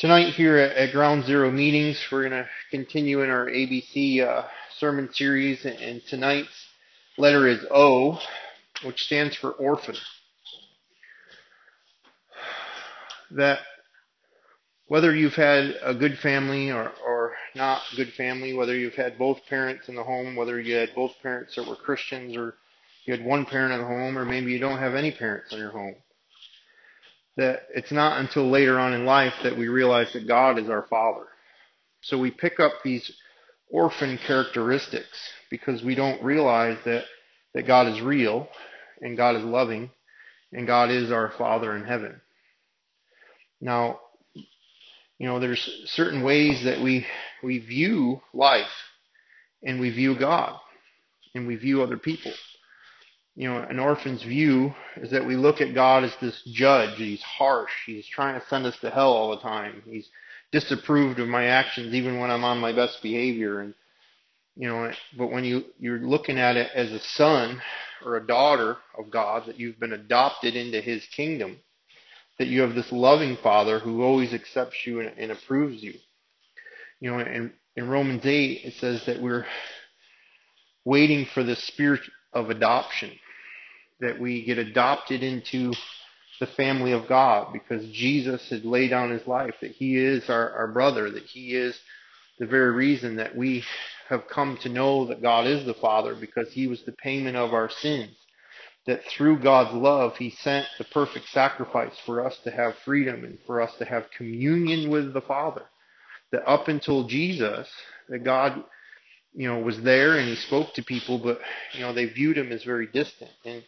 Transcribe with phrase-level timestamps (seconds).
[0.00, 4.46] Tonight here at, at Ground Zero meetings, we're going to continue in our ABC uh,
[4.78, 6.48] sermon series, and tonight's
[7.18, 8.18] letter is O,
[8.82, 9.96] which stands for orphan.
[13.32, 13.58] That
[14.86, 19.44] whether you've had a good family or, or not good family, whether you've had both
[19.50, 22.54] parents in the home, whether you had both parents that were Christians, or
[23.04, 25.58] you had one parent in the home, or maybe you don't have any parents in
[25.58, 25.96] your home
[27.40, 30.86] that it's not until later on in life that we realize that God is our
[30.90, 31.24] Father.
[32.02, 33.10] So we pick up these
[33.70, 35.18] orphan characteristics
[35.50, 37.04] because we don't realize that,
[37.54, 38.46] that God is real
[39.00, 39.90] and God is loving
[40.52, 42.20] and God is our Father in heaven.
[43.58, 44.00] Now,
[44.34, 47.06] you know, there's certain ways that we,
[47.42, 48.66] we view life
[49.62, 50.58] and we view God
[51.34, 52.32] and we view other people
[53.36, 56.96] you know, an orphan's view is that we look at God as this judge.
[56.96, 57.70] He's harsh.
[57.86, 59.82] He's trying to send us to hell all the time.
[59.86, 60.08] He's
[60.52, 63.60] disapproved of my actions even when I'm on my best behavior.
[63.60, 63.74] And,
[64.56, 67.60] you know, but when you, you're looking at it as a son
[68.04, 71.58] or a daughter of God, that you've been adopted into his kingdom,
[72.38, 75.94] that you have this loving father who always accepts you and, and approves you.
[76.98, 79.46] You know, in, in Romans 8, it says that we're
[80.84, 82.00] waiting for the spirit
[82.32, 83.10] of adoption,
[84.00, 85.72] that we get adopted into
[86.40, 90.50] the family of God because Jesus had laid down his life, that he is our,
[90.52, 91.78] our brother, that he is
[92.38, 93.62] the very reason that we
[94.08, 97.52] have come to know that God is the Father because he was the payment of
[97.52, 98.16] our sins.
[98.86, 103.38] That through God's love, he sent the perfect sacrifice for us to have freedom and
[103.46, 105.62] for us to have communion with the Father.
[106.32, 107.68] That up until Jesus,
[108.08, 108.64] that God
[109.34, 111.40] you know, was there and he spoke to people, but
[111.74, 113.30] you know, they viewed him as very distant.
[113.44, 113.62] And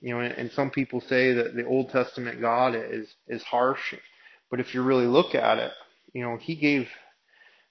[0.00, 3.94] you know, and, some people say that the Old Testament God is is harsh,
[4.50, 5.72] but if you really look at it,
[6.12, 6.88] you know, he gave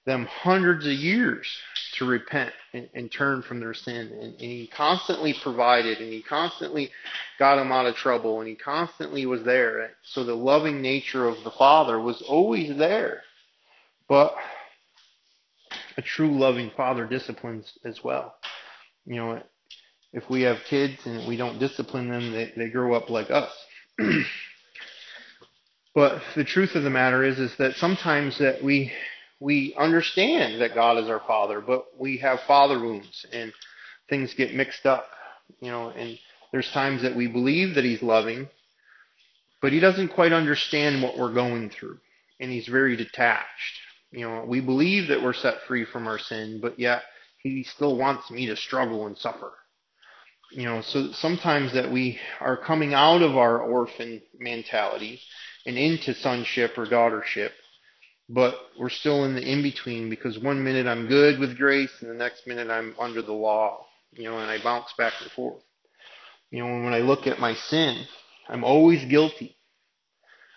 [0.04, 1.48] them hundreds of years
[1.94, 6.22] to repent and, and turn from their sin, and, and he constantly provided, and he
[6.22, 6.90] constantly
[7.38, 9.90] got them out of trouble, and he constantly was there.
[10.02, 13.22] So the loving nature of the Father was always there,
[14.08, 14.36] but
[15.96, 18.36] a true loving father disciplines as well.
[19.06, 19.42] You know,
[20.16, 23.52] if we have kids and we don't discipline them, they, they grow up like us.
[25.94, 28.90] but the truth of the matter is, is that sometimes that we
[29.38, 33.52] we understand that God is our Father, but we have father wounds and
[34.08, 35.06] things get mixed up.
[35.60, 36.18] You know, and
[36.50, 38.48] there's times that we believe that He's loving,
[39.60, 41.98] but He doesn't quite understand what we're going through,
[42.40, 43.80] and He's very detached.
[44.12, 47.02] You know, we believe that we're set free from our sin, but yet
[47.42, 49.52] he still wants me to struggle and suffer.
[50.56, 55.20] You know, so sometimes that we are coming out of our orphan mentality
[55.66, 57.50] and into sonship or daughtership,
[58.30, 62.08] but we're still in the in between because one minute I'm good with grace and
[62.10, 65.62] the next minute I'm under the law, you know, and I bounce back and forth.
[66.50, 68.06] You know, when I look at my sin,
[68.48, 69.58] I'm always guilty.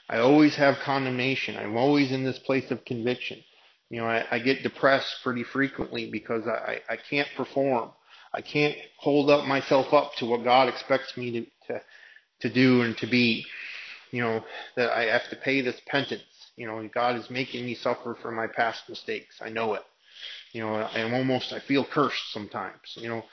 [0.09, 1.57] I always have condemnation.
[1.57, 3.43] I'm always in this place of conviction.
[3.89, 7.91] You know, I, I get depressed pretty frequently because I, I can't perform.
[8.34, 11.81] I can't hold up myself up to what God expects me to, to,
[12.41, 13.45] to do and to be.
[14.12, 14.44] You know,
[14.75, 16.23] that I have to pay this penance.
[16.56, 19.35] You know, God is making me suffer for my past mistakes.
[19.40, 19.84] I know it.
[20.51, 22.95] You know, I'm almost, I feel cursed sometimes.
[22.95, 23.23] You know,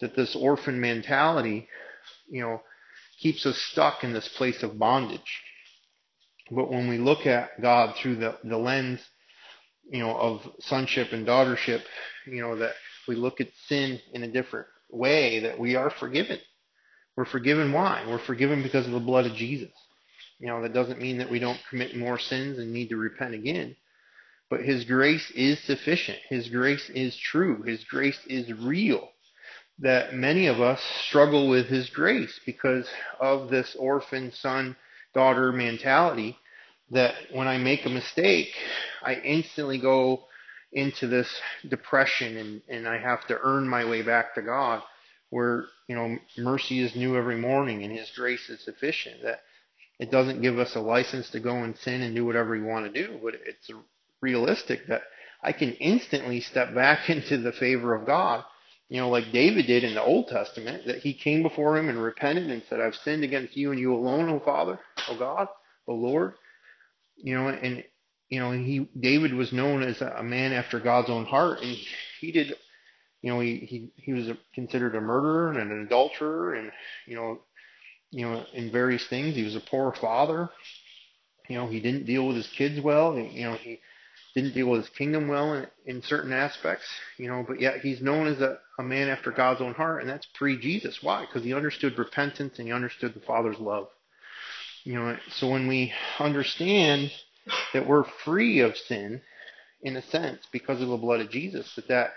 [0.00, 1.68] that this orphan mentality,
[2.28, 2.62] you know,
[3.18, 5.40] keeps us stuck in this place of bondage.
[6.50, 9.00] But when we look at God through the, the lens,
[9.90, 11.82] you know, of sonship and daughtership,
[12.26, 12.74] you know, that
[13.08, 16.38] we look at sin in a different way, that we are forgiven.
[17.16, 18.04] We're forgiven why?
[18.06, 19.72] We're forgiven because of the blood of Jesus.
[20.38, 23.34] You know, that doesn't mean that we don't commit more sins and need to repent
[23.34, 23.74] again.
[24.50, 26.18] But His grace is sufficient.
[26.28, 27.62] His grace is true.
[27.62, 29.08] His grace is real.
[29.78, 32.86] That many of us struggle with His grace because
[33.20, 34.76] of this orphan son
[35.14, 36.36] daughter mentality
[36.90, 38.52] that when I make a mistake,
[39.02, 40.24] I instantly go
[40.76, 41.28] into this
[41.68, 44.82] depression and, and I have to earn my way back to God
[45.30, 49.22] where, you know, mercy is new every morning and His grace is sufficient.
[49.22, 49.40] That
[49.98, 52.92] it doesn't give us a license to go and sin and do whatever we want
[52.92, 53.70] to do, but it's
[54.20, 55.02] realistic that
[55.42, 58.44] I can instantly step back into the favor of God
[58.88, 62.00] you know, like David did in the Old Testament, that he came before him and
[62.00, 65.48] repented and said, I've sinned against you and you alone, O Father, O God,
[65.88, 66.34] O Lord.
[67.16, 67.82] You know, and
[68.28, 71.76] you know, he David was known as a man after God's own heart, and
[72.20, 72.54] he did,
[73.22, 76.72] you know, he he he was considered a murderer and an adulterer, and
[77.06, 77.40] you know,
[78.10, 79.34] you know, in various things.
[79.34, 80.50] He was a poor father,
[81.48, 83.18] You know, he didn't deal with his kids well.
[83.18, 83.80] You know, he
[84.34, 86.86] didn't deal with his kingdom well in, in certain aspects.
[87.18, 90.10] You know, but yet he's known as a, a man after God's own heart, and
[90.10, 90.98] that's pre-Jesus.
[91.02, 91.26] Why?
[91.26, 93.88] Because he understood repentance and he understood the Father's love.
[94.84, 97.10] You know, so when we understand
[97.72, 99.20] that we're free of sin,
[99.82, 102.10] in a sense, because of the blood of Jesus, that that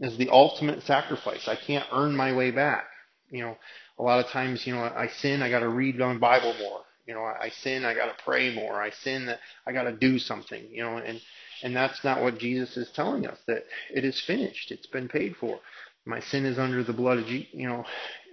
[0.00, 1.48] is the ultimate sacrifice.
[1.48, 2.86] I can't earn my way back.
[3.30, 3.56] You know,
[3.98, 6.82] a lot of times, you know, I sin, I got to read my Bible more.
[7.06, 8.80] You know, I sin, I got to pray more.
[8.82, 10.66] I sin that I got to do something.
[10.70, 11.20] You know, and
[11.62, 13.38] and that's not what Jesus is telling us.
[13.46, 14.70] That it is finished.
[14.70, 15.60] It's been paid for.
[16.04, 17.48] My sin is under the blood of Jesus.
[17.52, 17.84] You know,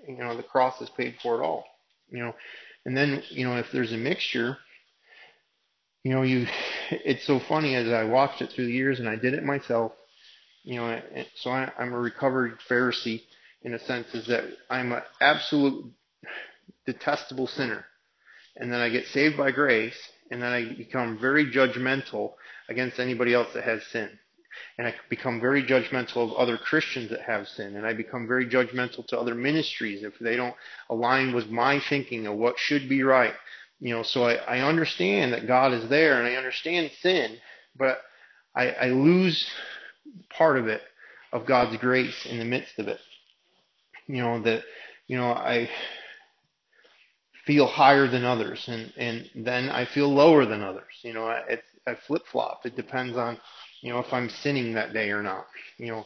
[0.08, 1.66] you know, the cross has paid for it all.
[2.10, 2.36] You know,
[2.86, 4.58] and then you know if there's a mixture,
[6.04, 6.48] you know, you.
[6.92, 9.94] It's so funny as I watched it through the years, and I did it myself.
[10.64, 11.02] You know,
[11.36, 13.22] so I, I'm a recovered Pharisee
[13.64, 15.86] in a sense, is that I'm an absolute
[16.86, 17.86] detestable sinner,
[18.58, 19.98] and then I get saved by grace,
[20.30, 22.34] and then I become very judgmental
[22.70, 24.10] against anybody else that has sin.
[24.78, 27.76] And I become very judgmental of other Christians that have sin.
[27.76, 30.54] And I become very judgmental to other ministries if they don't
[30.92, 33.34] align with my thinking of what should be right.
[33.80, 37.38] You know, so I, I understand that God is there and I understand sin,
[37.78, 38.00] but
[38.56, 39.46] I, I lose
[40.30, 40.82] part of it,
[41.32, 43.00] of God's grace in the midst of it.
[44.08, 44.64] You know, that,
[45.08, 45.70] you know, I
[47.46, 50.94] feel higher than others and, and then I feel lower than others.
[51.02, 52.66] You know, it's, I flip flop.
[52.66, 53.38] It depends on,
[53.82, 55.46] you know, if I'm sinning that day or not.
[55.78, 56.06] You know,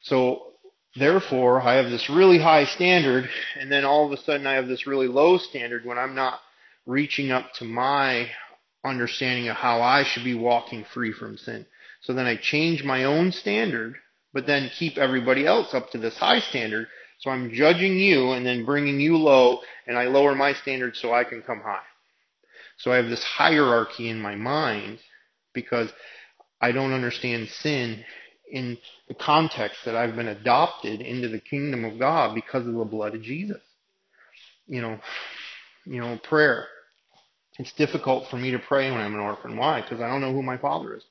[0.00, 0.52] so
[0.96, 3.28] therefore I have this really high standard,
[3.58, 6.40] and then all of a sudden I have this really low standard when I'm not
[6.86, 8.28] reaching up to my
[8.84, 11.66] understanding of how I should be walking free from sin.
[12.02, 13.96] So then I change my own standard,
[14.32, 16.88] but then keep everybody else up to this high standard.
[17.20, 21.12] So I'm judging you and then bringing you low, and I lower my standard so
[21.14, 21.84] I can come high.
[22.78, 24.98] So I have this hierarchy in my mind
[25.52, 25.90] because
[26.60, 28.04] I don't understand sin
[28.50, 28.76] in
[29.08, 33.14] the context that I've been adopted into the kingdom of God because of the blood
[33.14, 33.62] of Jesus.
[34.66, 34.98] You know,
[35.84, 36.66] you know, prayer.
[37.58, 39.56] It's difficult for me to pray when I'm an orphan.
[39.56, 39.82] Why?
[39.82, 41.04] Because I don't know who my father is.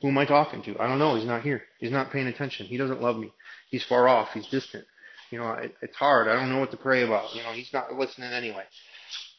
[0.00, 0.78] Who am I talking to?
[0.78, 1.16] I don't know.
[1.16, 1.62] He's not here.
[1.78, 2.66] He's not paying attention.
[2.66, 3.32] He doesn't love me.
[3.70, 4.28] He's far off.
[4.32, 4.84] He's distant.
[5.30, 6.28] You know, it, it's hard.
[6.28, 7.34] I don't know what to pray about.
[7.34, 8.64] You know, he's not listening anyway.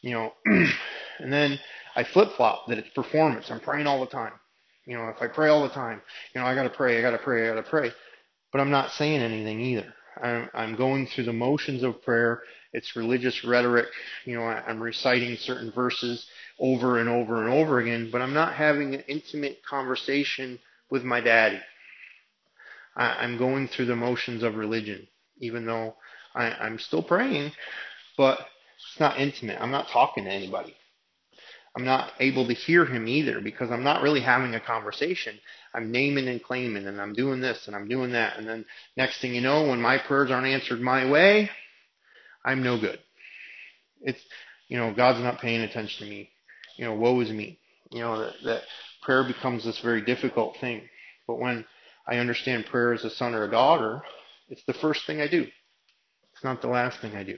[0.02, 1.58] You know, and then
[1.96, 3.50] I flip flop that it's performance.
[3.50, 4.32] I'm praying all the time.
[4.84, 6.00] You know, if I pray all the time,
[6.34, 7.90] you know, I gotta pray, I gotta pray, I gotta pray.
[8.52, 9.94] But I'm not saying anything either.
[10.22, 12.42] I'm, I'm going through the motions of prayer.
[12.72, 13.86] It's religious rhetoric.
[14.24, 16.26] You know, I'm reciting certain verses
[16.58, 20.58] over and over and over again, but I'm not having an intimate conversation
[20.90, 21.60] with my daddy.
[22.96, 25.06] I'm going through the motions of religion,
[25.38, 25.94] even though
[26.34, 27.52] I, I'm still praying,
[28.16, 29.60] but it's not intimate.
[29.60, 30.74] I'm not talking to anybody.
[31.76, 35.38] I'm not able to hear him either because I'm not really having a conversation.
[35.72, 38.36] I'm naming and claiming and I'm doing this and I'm doing that.
[38.36, 38.64] And then
[38.96, 41.50] next thing you know, when my prayers aren't answered my way,
[42.48, 42.98] I'm no good.
[44.00, 44.20] It's,
[44.68, 46.30] you know, God's not paying attention to me.
[46.78, 47.58] You know, woe is me.
[47.90, 48.62] You know, that, that
[49.02, 50.88] prayer becomes this very difficult thing.
[51.26, 51.66] But when
[52.06, 54.00] I understand prayer as a son or a daughter,
[54.48, 55.42] it's the first thing I do.
[56.32, 57.36] It's not the last thing I do.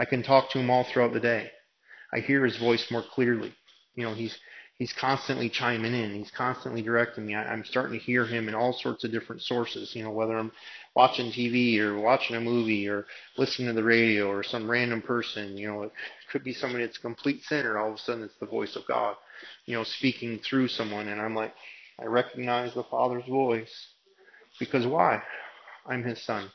[0.00, 1.48] I can talk to him all throughout the day.
[2.12, 3.54] I hear his voice more clearly.
[3.94, 4.36] You know, he's
[4.80, 6.14] he's constantly chiming in.
[6.14, 7.34] He's constantly directing me.
[7.34, 9.94] I, I'm starting to hear him in all sorts of different sources.
[9.94, 10.50] You know, whether I'm
[10.96, 13.04] watching TV or watching a movie or
[13.36, 15.56] listening to the radio or some random person.
[15.58, 15.92] You know, it
[16.32, 17.78] could be somebody that's a complete sinner.
[17.78, 19.16] All of a sudden, it's the voice of God.
[19.66, 21.52] You know, speaking through someone, and I'm like,
[21.98, 23.88] I recognize the Father's voice
[24.58, 25.22] because why?
[25.86, 26.50] I'm His son.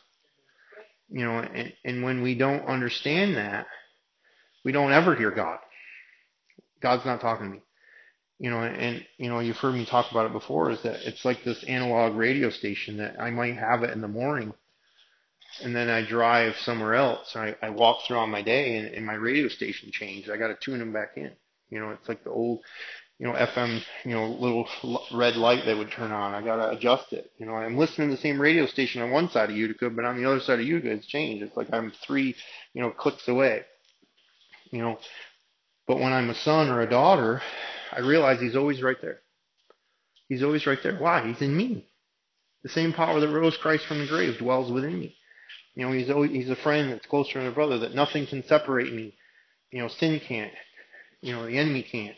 [1.09, 3.67] You know, and, and when we don't understand that,
[4.63, 5.59] we don't ever hear God.
[6.81, 7.61] God's not talking to me.
[8.37, 10.71] You know, and you know, you've heard me talk about it before.
[10.71, 14.09] Is that it's like this analog radio station that I might have it in the
[14.09, 14.53] morning,
[15.61, 17.35] and then I drive somewhere else.
[17.35, 20.29] I, I walk through on my day, and, and my radio station changed.
[20.29, 21.31] I got to tune them back in.
[21.69, 22.59] You know, it's like the old,
[23.19, 24.67] you know, FM, you know, little
[25.13, 26.33] red light that would turn on.
[26.33, 27.31] I got to adjust it.
[27.37, 30.05] You know, I'm listening to the same radio station on one side of Utica, but
[30.05, 31.43] on the other side of Utica, it's changed.
[31.43, 32.35] It's like I'm three,
[32.73, 33.63] you know, clicks away.
[34.71, 34.99] You know,
[35.87, 37.41] but when I'm a son or a daughter,
[37.95, 39.19] I realize he's always right there.
[40.27, 40.97] He's always right there.
[40.97, 41.27] Why?
[41.27, 41.87] He's in me.
[42.63, 45.15] The same power that rose Christ from the grave dwells within me.
[45.75, 48.43] You know, he's always, he's a friend that's closer than a brother, that nothing can
[48.47, 49.13] separate me.
[49.71, 50.53] You know, sin can't.
[51.21, 52.15] You know, the enemy can't.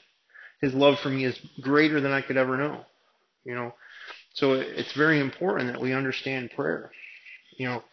[0.62, 2.86] His love for me is greater than I could ever know.
[3.44, 3.74] You know,
[4.34, 6.92] so it's very important that we understand prayer.
[7.58, 7.84] You know,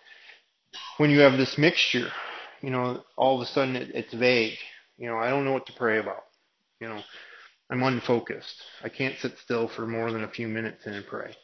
[0.99, 2.09] when you have this mixture,
[2.61, 4.59] you know, all of a sudden it, it's vague.
[4.97, 6.25] You know, I don't know what to pray about.
[6.81, 7.03] You know,
[7.71, 8.63] I'm unfocused.
[8.83, 11.35] I can't sit still for more than a few minutes and pray.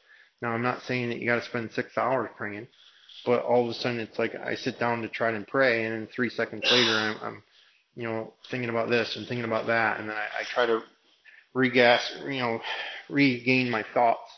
[0.42, 2.68] Now, I'm not saying that you got to spend six hours praying,
[3.26, 5.94] but all of a sudden it's like I sit down to try to pray, and
[5.94, 7.42] then three seconds later I'm, I'm
[7.94, 10.82] you know, thinking about this and thinking about that, and then I, I try to
[11.54, 12.00] regas,
[12.32, 12.60] you know,
[13.08, 14.30] regain my thoughts,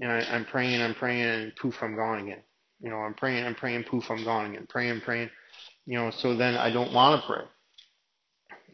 [0.00, 2.42] and I, I'm praying, I'm praying, and poof, I'm gone again.
[2.80, 4.66] You know, I'm praying, I'm praying, poof, I'm gone again.
[4.68, 5.30] Praying, praying,
[5.86, 7.44] you know, so then I don't want to pray.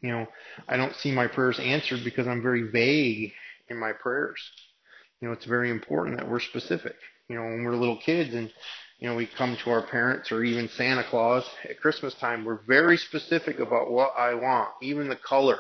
[0.03, 0.27] You know,
[0.69, 3.33] I don't see my prayers answered because I'm very vague
[3.69, 4.41] in my prayers.
[5.21, 6.97] You know, it's very important that we're specific.
[7.29, 8.53] You know, when we're little kids and
[8.99, 12.61] you know, we come to our parents or even Santa Claus at Christmas time, we're
[12.67, 15.59] very specific about what I want, even the color,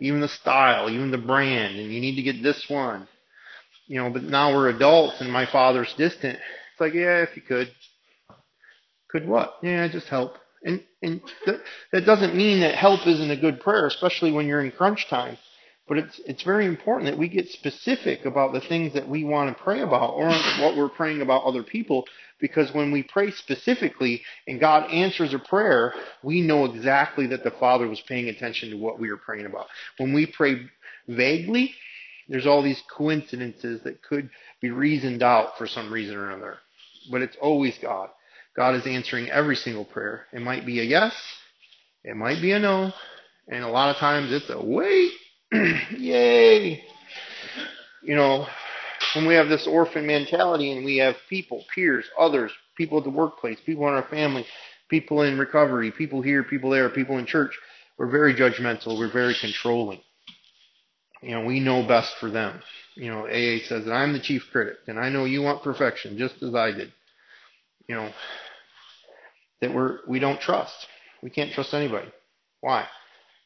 [0.00, 3.08] even the style, even the brand, and you need to get this one.
[3.86, 6.36] You know, but now we're adults and my father's distant.
[6.36, 7.72] It's like, yeah, if you could.
[9.10, 9.54] Could what?
[9.62, 10.36] Yeah, just help.
[10.62, 11.60] And and th-
[11.92, 15.38] that doesn't mean that help isn't a good prayer, especially when you're in crunch time.
[15.86, 19.56] But it's it's very important that we get specific about the things that we want
[19.56, 20.28] to pray about or
[20.60, 22.04] what we're praying about other people
[22.40, 27.50] because when we pray specifically and God answers a prayer, we know exactly that the
[27.52, 29.66] Father was paying attention to what we were praying about.
[29.96, 30.60] When we pray
[31.08, 31.74] vaguely,
[32.28, 36.58] there's all these coincidences that could be reasoned out for some reason or another.
[37.10, 38.10] But it's always God.
[38.58, 40.26] God is answering every single prayer.
[40.32, 41.14] It might be a yes,
[42.02, 42.92] it might be a no,
[43.46, 45.12] and a lot of times it's a wait.
[45.96, 46.82] Yay!
[48.02, 48.48] You know,
[49.14, 53.10] when we have this orphan mentality and we have people, peers, others, people at the
[53.10, 54.44] workplace, people in our family,
[54.88, 57.56] people in recovery, people here, people there, people in church,
[57.96, 60.00] we're very judgmental, we're very controlling.
[61.22, 62.60] You know, we know best for them.
[62.96, 66.18] You know, AA says that I'm the chief critic and I know you want perfection
[66.18, 66.92] just as I did.
[67.86, 68.10] You know,
[69.60, 70.86] that we're, we don't trust.
[71.22, 72.08] We can't trust anybody.
[72.60, 72.86] Why?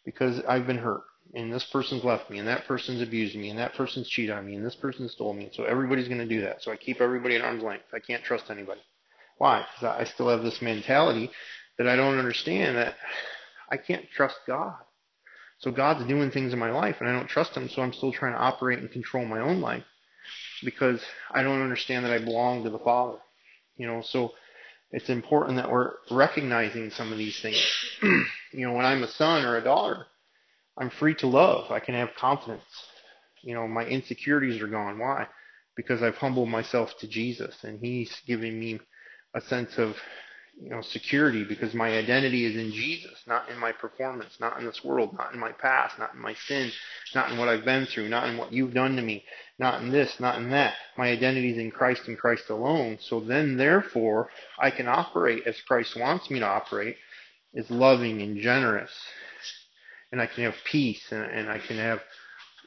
[0.04, 1.02] Because I've been hurt
[1.34, 4.44] and this person's left me, and that person's abused me, and that person's cheated on
[4.44, 5.50] me, and this person stole me.
[5.54, 6.62] So everybody's going to do that.
[6.62, 7.86] So I keep everybody at arm's length.
[7.94, 8.80] I can't trust anybody.
[9.38, 9.64] Why?
[9.74, 11.30] Because I still have this mentality
[11.78, 12.96] that I don't understand that
[13.70, 14.74] I can't trust God.
[15.58, 18.12] So God's doing things in my life, and I don't trust Him, so I'm still
[18.12, 19.84] trying to operate and control my own life
[20.62, 21.00] because
[21.30, 23.18] I don't understand that I belong to the Father.
[23.78, 24.32] You know, so
[24.92, 27.62] it's important that we're recognizing some of these things.
[28.02, 30.06] you know, when I'm a son or a daughter,
[30.78, 31.70] I'm free to love.
[31.70, 32.62] I can have confidence.
[33.42, 34.98] You know, my insecurities are gone.
[34.98, 35.26] Why?
[35.76, 38.80] Because I've humbled myself to Jesus and He's giving me
[39.34, 39.96] a sense of,
[40.60, 44.66] you know, security because my identity is in Jesus, not in my performance, not in
[44.66, 46.70] this world, not in my past, not in my sin,
[47.14, 49.24] not in what I've been through, not in what you've done to me,
[49.58, 50.74] not in this, not in that.
[50.96, 52.98] My identity is in Christ and Christ alone.
[53.00, 56.96] So then, therefore, I can operate as Christ wants me to operate,
[57.54, 58.92] is loving and generous
[60.12, 62.00] and I can have peace and, and I can have,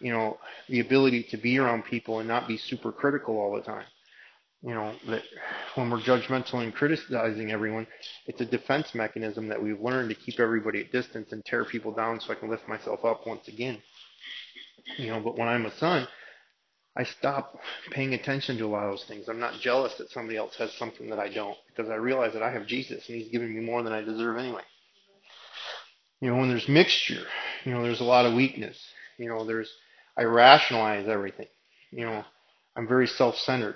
[0.02, 0.38] you know,
[0.68, 3.86] the ability to be around people and not be super critical all the time.
[4.66, 5.22] You know, that
[5.76, 7.86] when we're judgmental and criticizing everyone,
[8.26, 11.92] it's a defense mechanism that we've learned to keep everybody at distance and tear people
[11.92, 13.78] down so I can lift myself up once again.
[14.98, 16.08] You know, but when I'm a son,
[16.98, 17.60] I stop
[17.92, 19.30] paying attention to a lot of those things.
[19.30, 22.42] I'm not jealous that somebody else has something that I don't because I realize that
[22.42, 24.64] I have Jesus and He's giving me more than I deserve anyway.
[26.22, 27.24] You know, when there's mixture,
[27.66, 28.80] you know, there's a lot of weakness.
[29.20, 29.70] You know, there's,
[30.18, 31.48] I rationalize everything.
[31.92, 32.24] You know,
[32.76, 33.76] I'm very self-centered.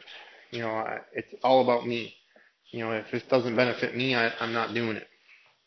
[0.51, 2.13] You know, I, it's all about me.
[2.71, 5.07] You know, if it doesn't benefit me, I, I'm not doing it.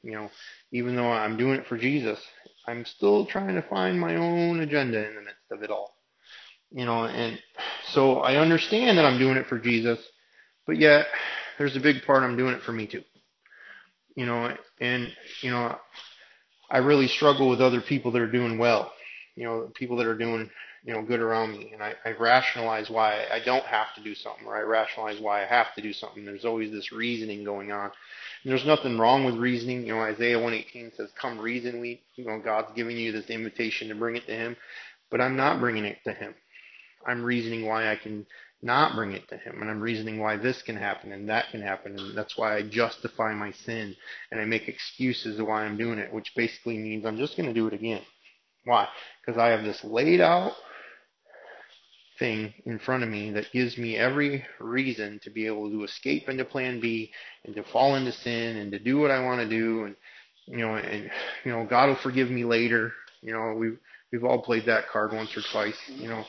[0.03, 0.31] You know,
[0.73, 2.19] even though I'm doing it for Jesus,
[2.67, 5.95] I'm still trying to find my own agenda in the midst of it all.
[6.71, 7.39] You know, and
[7.93, 9.99] so I understand that I'm doing it for Jesus,
[10.67, 11.07] but yet
[11.59, 13.03] there's a big part I'm doing it for me too.
[14.17, 15.09] You know, and,
[15.41, 15.77] you know,
[16.71, 18.93] I really struggle with other people that are doing well,
[19.37, 20.51] you know, people that are doing,
[20.85, 21.71] you know, good around me.
[21.73, 25.43] And I, I rationalize why I don't have to do something, or I rationalize why
[25.43, 26.25] I have to do something.
[26.25, 27.91] There's always this reasoning going on.
[28.43, 29.87] And there's nothing wrong with reasoning.
[29.87, 33.89] You know, Isaiah 118 says, come reason we, you know, God's giving you this invitation
[33.89, 34.57] to bring it to Him.
[35.11, 36.35] But I'm not bringing it to Him.
[37.07, 38.27] I'm reasoning why I can
[38.63, 39.61] not bring it to him.
[39.61, 41.99] And I'm reasoning why this can happen and that can happen.
[41.99, 43.97] And that's why I justify my sin
[44.31, 47.49] and I make excuses of why I'm doing it, which basically means I'm just going
[47.49, 48.03] to do it again.
[48.65, 48.87] Why?
[49.21, 50.53] Because I have this laid out
[52.19, 56.29] thing in front of me that gives me every reason to be able to escape
[56.29, 57.11] into plan B
[57.45, 59.97] and to fall into sin and to do what I want to do and
[60.47, 61.11] you know and
[61.45, 62.93] you know God will forgive me later.
[63.23, 63.73] You know, we
[64.13, 66.25] we've all played that card once or twice, you know.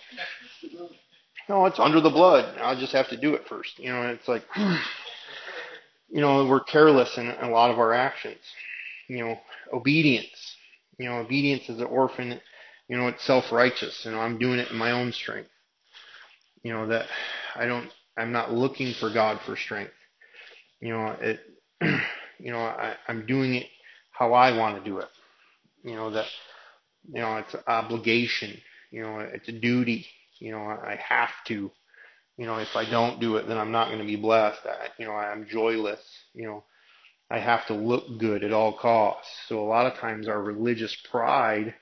[1.49, 2.57] No, it's under the blood.
[2.59, 3.77] I'll just have to do it first.
[3.77, 4.43] You know, it's like,
[6.09, 8.39] you know, we're careless in a lot of our actions.
[9.09, 9.39] You know,
[9.73, 10.55] obedience.
[10.97, 12.39] You know, obedience is an orphan,
[12.87, 14.05] you know, it's self-righteous.
[14.05, 15.49] You know, I'm doing it in my own strength.
[16.63, 17.07] You know, that
[17.55, 19.93] I don't, I'm not looking for God for strength.
[20.79, 21.39] You know, it,
[22.39, 23.67] you know, I, I'm doing it
[24.11, 25.09] how I want to do it.
[25.83, 26.25] You know, that,
[27.11, 28.57] you know, it's obligation.
[28.91, 30.05] You know, it's a duty.
[30.39, 31.71] You know, I have to.
[32.37, 34.61] You know, if I don't do it, then I'm not going to be blessed.
[34.65, 36.01] I, you know, I'm joyless.
[36.33, 36.63] You know,
[37.29, 39.29] I have to look good at all costs.
[39.47, 41.73] So a lot of times our religious pride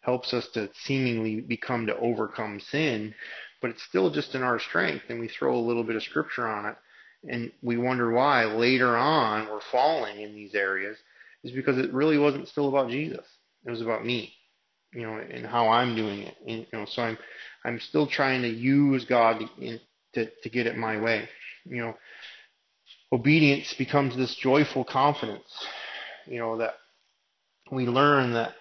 [0.00, 3.14] helps us to seemingly become to overcome sin,
[3.60, 6.46] but it's still just in our strength and we throw a little bit of scripture
[6.46, 6.76] on it
[7.28, 10.96] and we wonder why later on we're falling in these areas
[11.44, 13.26] is because it really wasn't still about Jesus.
[13.64, 14.32] It was about me,
[14.92, 16.36] you know, and how I'm doing it.
[16.46, 17.18] And, you know, so I'm,
[17.64, 19.78] I'm still trying to use God to,
[20.14, 21.28] to, to get it my way.
[21.64, 21.94] You know,
[23.12, 25.66] obedience becomes this joyful confidence,
[26.26, 26.74] you know, that
[27.70, 28.54] we learn that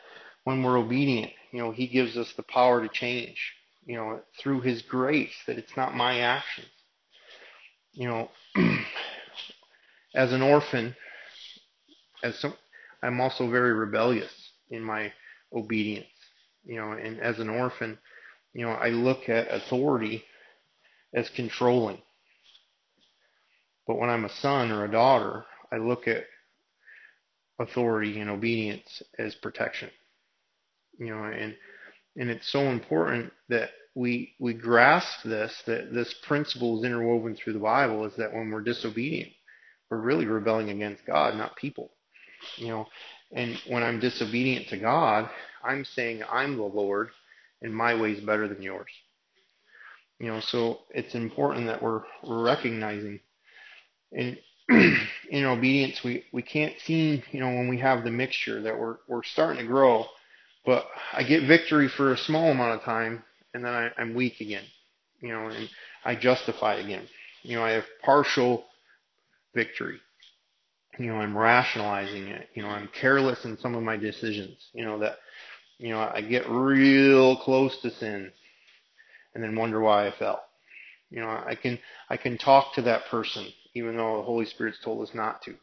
[0.44, 3.38] when we're obedient, you know, He gives us the power to change,
[3.90, 6.68] you know, through His grace, that it's not my actions.
[7.94, 8.30] You know,
[10.16, 10.96] as an orphan,
[12.24, 12.54] as some,
[13.02, 14.32] I'm also very rebellious
[14.70, 15.12] in my
[15.54, 16.06] obedience,
[16.64, 17.98] you know, and as an orphan,
[18.54, 20.24] you know, I look at authority
[21.16, 22.00] as controlling.
[23.88, 26.26] But when I'm a son or a daughter, I look at
[27.60, 29.90] authority and obedience as protection
[31.00, 31.56] you know, and
[32.18, 37.54] and it's so important that we we grasp this that this principle is interwoven through
[37.54, 39.32] the Bible is that when we're disobedient,
[39.90, 41.92] we're really rebelling against God, not people.
[42.58, 42.88] You know,
[43.32, 45.30] and when I'm disobedient to God,
[45.64, 47.10] I'm saying I'm the Lord
[47.62, 48.92] and my way is better than yours.
[50.20, 53.20] You know, so it's important that we're we're recognizing
[54.12, 54.38] in
[54.70, 58.98] in obedience we, we can't seem, you know, when we have the mixture that we're
[59.08, 60.06] we're starting to grow
[60.66, 64.42] but I get victory for a small amount of time, and then I, I'm weak
[64.42, 64.64] again.
[65.22, 65.70] You know, and
[66.06, 67.08] I justify again.
[67.44, 68.66] You know, I have partial
[69.54, 70.00] victory.
[70.98, 72.50] You know, I'm rationalizing it.
[72.54, 74.58] You know, I'm careless in some of my decisions.
[74.74, 75.18] You know that.
[75.78, 78.32] You know, I get real close to sin,
[79.34, 80.44] and then wonder why I fell.
[81.10, 84.80] You know, I can I can talk to that person even though the Holy Spirit's
[84.84, 85.56] told us not to.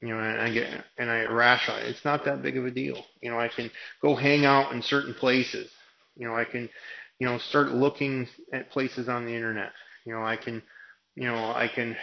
[0.00, 1.88] You know, and I get and I rationalize.
[1.88, 3.04] It's not that big of a deal.
[3.20, 5.70] You know, I can go hang out in certain places.
[6.16, 6.68] You know, I can,
[7.22, 9.70] you know, start looking at places on the internet.
[10.04, 10.60] You know, I can,
[11.14, 11.96] you know, I can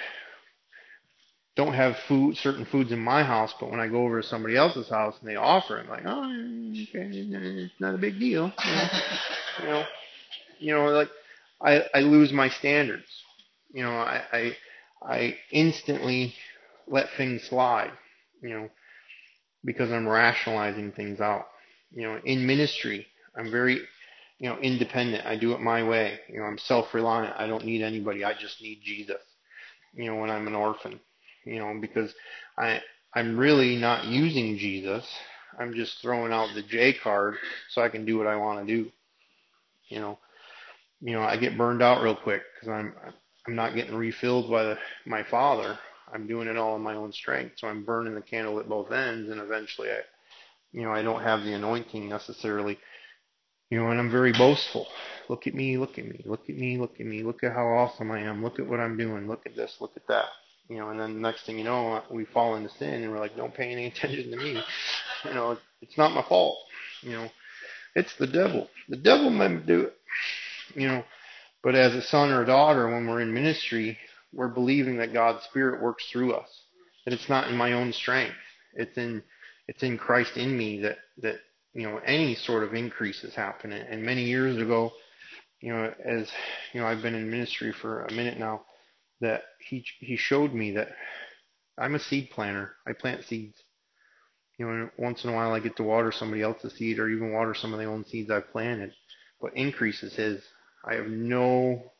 [1.58, 4.56] don't have food, certain foods in my house, but when I go over to somebody
[4.56, 8.54] else's house and they offer, I'm like, oh, okay, it's not a big deal.
[8.64, 8.88] You know,
[9.60, 9.86] you know,
[10.60, 11.10] you know like
[11.62, 13.04] I, I lose my standards.
[13.74, 14.58] You know, I, I,
[15.06, 16.34] I instantly
[16.88, 17.92] let things slide,
[18.42, 18.70] you know,
[19.66, 21.48] because I'm rationalizing things out.
[21.92, 23.06] You know, in ministry,
[23.36, 23.82] I'm very,
[24.40, 25.26] you know, independent.
[25.26, 26.20] I do it my way.
[26.30, 27.36] You know, I'm self-reliant.
[27.38, 28.24] I don't need anybody.
[28.24, 29.22] I just need Jesus.
[29.94, 31.00] You know, when I'm an orphan,
[31.46, 32.14] you know, because
[32.58, 32.82] I,
[33.14, 35.06] I'm really not using Jesus.
[35.60, 37.36] I'm just throwing out the J card
[37.70, 38.90] so I can do what I want to do.
[39.90, 40.20] You know,
[41.02, 42.94] you know, I get burned out real quick because I'm,
[43.48, 45.78] I'm not getting refilled by the, my father.
[46.14, 47.56] I'm doing it all in my own strength.
[47.58, 50.00] So I'm burning the candle at both ends, and eventually, I,
[50.72, 52.78] you know, I don't have the anointing necessarily.
[53.70, 54.88] You know, and I'm very boastful.
[55.28, 57.68] Look at me, look at me, look at me, look at me, look at how
[57.68, 60.26] awesome I am, look at what I'm doing, look at this, look at that.
[60.70, 63.12] You know, and then the next thing you know, uh, we fall into sin, and
[63.12, 64.62] we're like, don't pay any attention to me.
[65.26, 66.58] You know, it's not my fault.
[67.02, 67.30] You know,
[67.96, 68.70] it's the devil.
[68.88, 69.98] The devil made me do it.
[70.76, 71.04] You know,
[71.64, 73.98] but as a son or a daughter, when we're in ministry,
[74.34, 76.50] we're believing that God's Spirit works through us.
[77.06, 78.36] That it's not in my own strength.
[78.74, 79.24] It's in
[79.68, 81.40] it's in Christ in me that that
[81.74, 83.82] you know any sort of increase is happening.
[83.90, 84.92] And many years ago,
[85.62, 86.30] you know, as
[86.74, 88.62] you know, I've been in ministry for a minute now,
[89.22, 90.90] that he he showed me that
[91.78, 92.76] I'm a seed planter.
[92.88, 93.62] I plant seeds.
[94.58, 97.32] You know, once in a while I get to water somebody else's seed or even
[97.32, 98.94] water some of the own seeds I've planted.
[99.42, 100.44] But increase is his.
[100.86, 101.92] I have no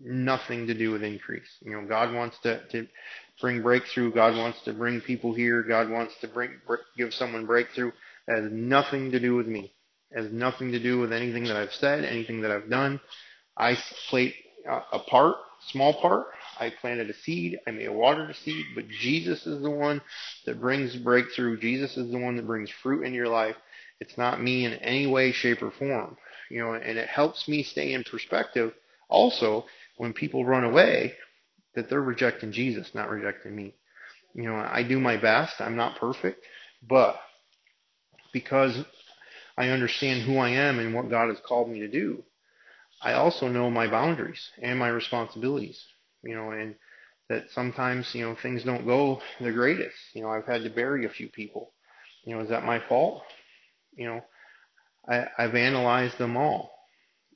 [0.00, 1.48] nothing to do with increase.
[1.62, 2.86] You know, God wants to, to
[3.40, 4.12] bring breakthrough.
[4.12, 5.62] God wants to bring people here.
[5.62, 6.60] God wants to bring
[6.96, 7.92] give someone breakthrough.
[8.26, 9.72] That has nothing to do with me.
[10.10, 13.00] It has nothing to do with anything that I've said, anything that I've done.
[13.56, 13.76] I
[14.08, 14.34] played
[14.68, 15.36] uh, a part,
[15.70, 16.26] small part.
[16.58, 17.58] I planted a seed.
[17.66, 20.00] I may have watered a seed, but Jesus is the one
[20.44, 21.58] that brings breakthrough.
[21.58, 23.56] Jesus is the one that brings fruit in your life.
[24.00, 26.16] It's not me in any way, shape, or form.
[26.50, 28.72] You know, and it helps me stay in perspective
[29.08, 29.64] also
[29.96, 31.14] when people run away
[31.74, 33.74] that they're rejecting Jesus, not rejecting me.
[34.34, 35.60] You know, I do my best.
[35.60, 36.44] I'm not perfect,
[36.86, 37.16] but
[38.36, 38.84] because
[39.56, 42.22] I understand who I am and what God has called me to do,
[43.00, 45.82] I also know my boundaries and my responsibilities.
[46.22, 46.74] You know, and
[47.30, 49.96] that sometimes you know things don't go the greatest.
[50.12, 51.72] You know, I've had to bury a few people.
[52.24, 53.22] You know, is that my fault?
[53.94, 54.20] You know,
[55.08, 56.70] I, I've analyzed them all.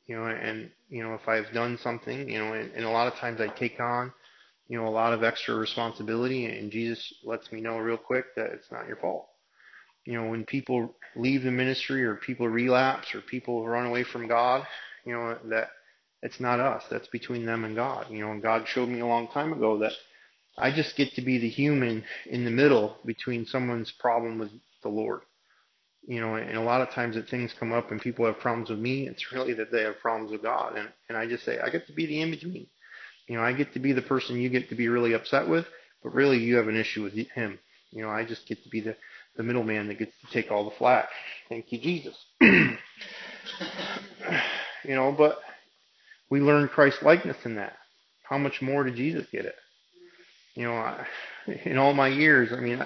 [0.06, 3.10] You know, and you know if I've done something, you know, and, and a lot
[3.10, 4.12] of times I take on,
[4.68, 8.50] you know, a lot of extra responsibility, and Jesus lets me know real quick that
[8.52, 9.29] it's not your fault.
[10.04, 14.28] You know, when people leave the ministry or people relapse or people run away from
[14.28, 14.66] God,
[15.04, 15.68] you know, that
[16.22, 16.84] it's not us.
[16.90, 18.06] That's between them and God.
[18.10, 19.92] You know, and God showed me a long time ago that
[20.58, 24.50] I just get to be the human in the middle between someone's problem with
[24.82, 25.20] the Lord.
[26.06, 28.70] You know, and a lot of times that things come up and people have problems
[28.70, 30.76] with me, it's really that they have problems with God.
[30.76, 32.66] And, and I just say, I get to be the in between.
[33.28, 35.66] You know, I get to be the person you get to be really upset with,
[36.02, 37.58] but really you have an issue with him.
[37.90, 38.96] You know, I just get to be the,
[39.36, 41.08] the middleman that gets to take all the flack.
[41.48, 42.16] Thank you, Jesus.
[42.40, 42.76] you
[44.84, 45.40] know, but
[46.30, 47.76] we learn Christ likeness in that.
[48.22, 49.56] How much more did Jesus get it?
[50.54, 51.06] You know, I,
[51.64, 52.84] in all my years, I mean,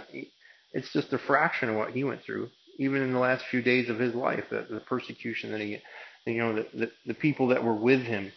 [0.73, 2.51] it's just a fraction of what he went through.
[2.79, 5.79] Even in the last few days of his life, the, the persecution that he,
[6.27, 8.33] you know, the, the, the people that were with him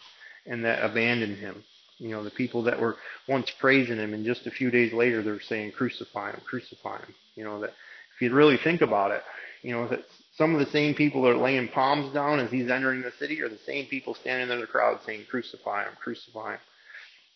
[0.46, 1.62] and that abandoned him.
[1.98, 2.96] You know, the people that were
[3.28, 7.14] once praising him, and just a few days later they're saying, "Crucify him, crucify him."
[7.34, 7.74] You know that
[8.18, 9.22] if you really think about it,
[9.62, 10.00] you know that
[10.36, 13.40] some of the same people that are laying palms down as he's entering the city
[13.42, 16.60] are the same people standing in the crowd saying, Crucify him, crucify him.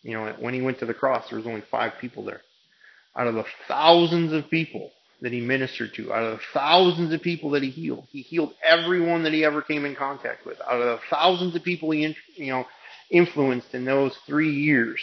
[0.02, 2.40] You know, when he went to the cross, there was only five people there.
[3.16, 4.90] Out of the thousands of people
[5.20, 8.54] that he ministered to, out of the thousands of people that he healed, he healed
[8.64, 10.60] everyone that he ever came in contact with.
[10.60, 12.64] Out of the thousands of people he, you know,
[13.10, 15.00] influenced in those three years,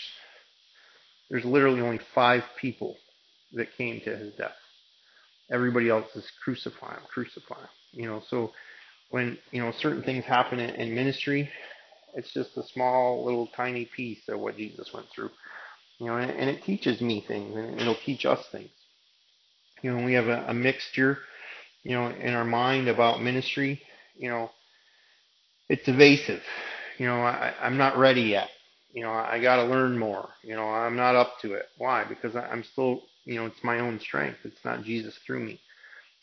[1.29, 2.97] there's literally only five people
[3.53, 4.51] that came to his death.
[5.51, 7.69] Everybody else is crucify him, crucify him.
[7.91, 8.51] You know, so
[9.09, 11.49] when you know certain things happen in, in ministry,
[12.15, 15.31] it's just a small little tiny piece of what Jesus went through.
[15.99, 18.69] You know, and, and it teaches me things, and it'll teach us things.
[19.81, 21.19] You know, we have a, a mixture,
[21.83, 23.81] you know, in our mind about ministry.
[24.17, 24.51] You know,
[25.69, 26.41] it's evasive.
[26.97, 28.49] You know, I, I'm not ready yet.
[28.93, 30.29] You know, I got to learn more.
[30.43, 31.65] You know, I'm not up to it.
[31.77, 32.03] Why?
[32.05, 34.39] Because I'm still, you know, it's my own strength.
[34.43, 35.59] It's not Jesus through me.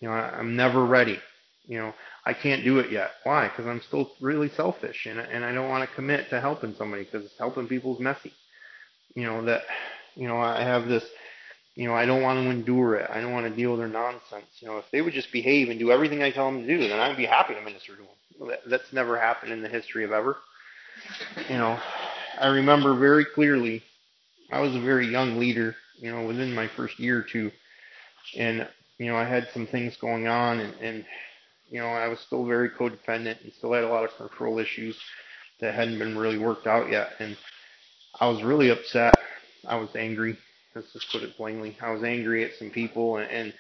[0.01, 1.21] You know, I, I'm never ready.
[1.69, 3.13] You know, I can't do it yet.
[3.23, 3.47] Why?
[3.47, 7.05] Because I'm still really selfish, and and I don't want to commit to helping somebody
[7.05, 8.33] because helping people is messy.
[9.15, 9.63] You know that,
[10.17, 11.05] you know, I have this.
[11.77, 13.09] You know, I don't want to endure it.
[13.09, 14.47] I don't want to deal with their nonsense.
[14.59, 16.89] You know, if they would just behave and do everything I tell them to do,
[16.89, 18.49] then I'd be happy to minister to them.
[18.49, 20.39] That, that's never happened in the history of ever.
[21.49, 21.79] You know,
[22.41, 23.83] I remember very clearly.
[24.51, 25.77] I was a very young leader.
[25.99, 27.51] You know, within my first year or two,
[28.37, 31.05] and you know, I had some things going on, and, and
[31.71, 34.97] you know, I was still very codependent and still had a lot of control issues
[35.61, 37.11] that hadn't been really worked out yet.
[37.19, 37.37] And
[38.21, 39.15] I was really upset.
[39.67, 40.39] I was angry.
[40.75, 41.77] Let's just put it plainly.
[41.81, 43.55] I was angry at some people and, and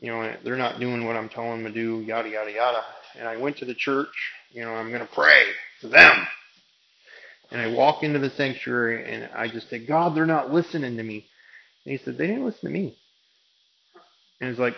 [0.00, 2.82] you know, they're not doing what I'm telling them to do, yada, yada, yada.
[3.18, 4.08] And I went to the church,
[4.50, 5.44] you know, I'm going to pray
[5.80, 6.26] to them.
[7.50, 11.02] And I walk into the sanctuary and I just say, God, they're not listening to
[11.02, 11.26] me.
[11.86, 12.98] And he said, they didn't listen to me.
[14.40, 14.74] And it's like,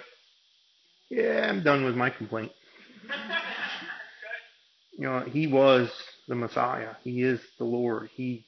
[1.09, 2.53] yeah, I'm done with my complaint.
[4.93, 5.91] You know, he was
[6.29, 6.91] the Messiah.
[7.03, 8.11] He is the Lord.
[8.15, 8.45] He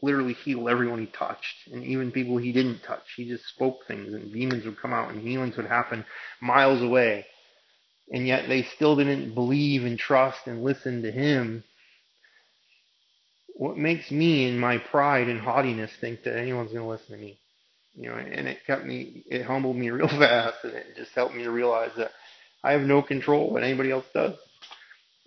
[0.00, 3.02] literally healed everyone he touched, and even people he didn't touch.
[3.16, 6.06] He just spoke things, and demons would come out, and healings would happen
[6.40, 7.26] miles away.
[8.10, 11.64] And yet they still didn't believe and trust and listen to him.
[13.56, 17.22] What makes me, in my pride and haughtiness, think that anyone's going to listen to
[17.22, 17.38] me?
[17.96, 21.34] You know, and it kept me, it humbled me real fast, and it just helped
[21.34, 22.12] me to realize that
[22.62, 24.36] I have no control, but anybody else does.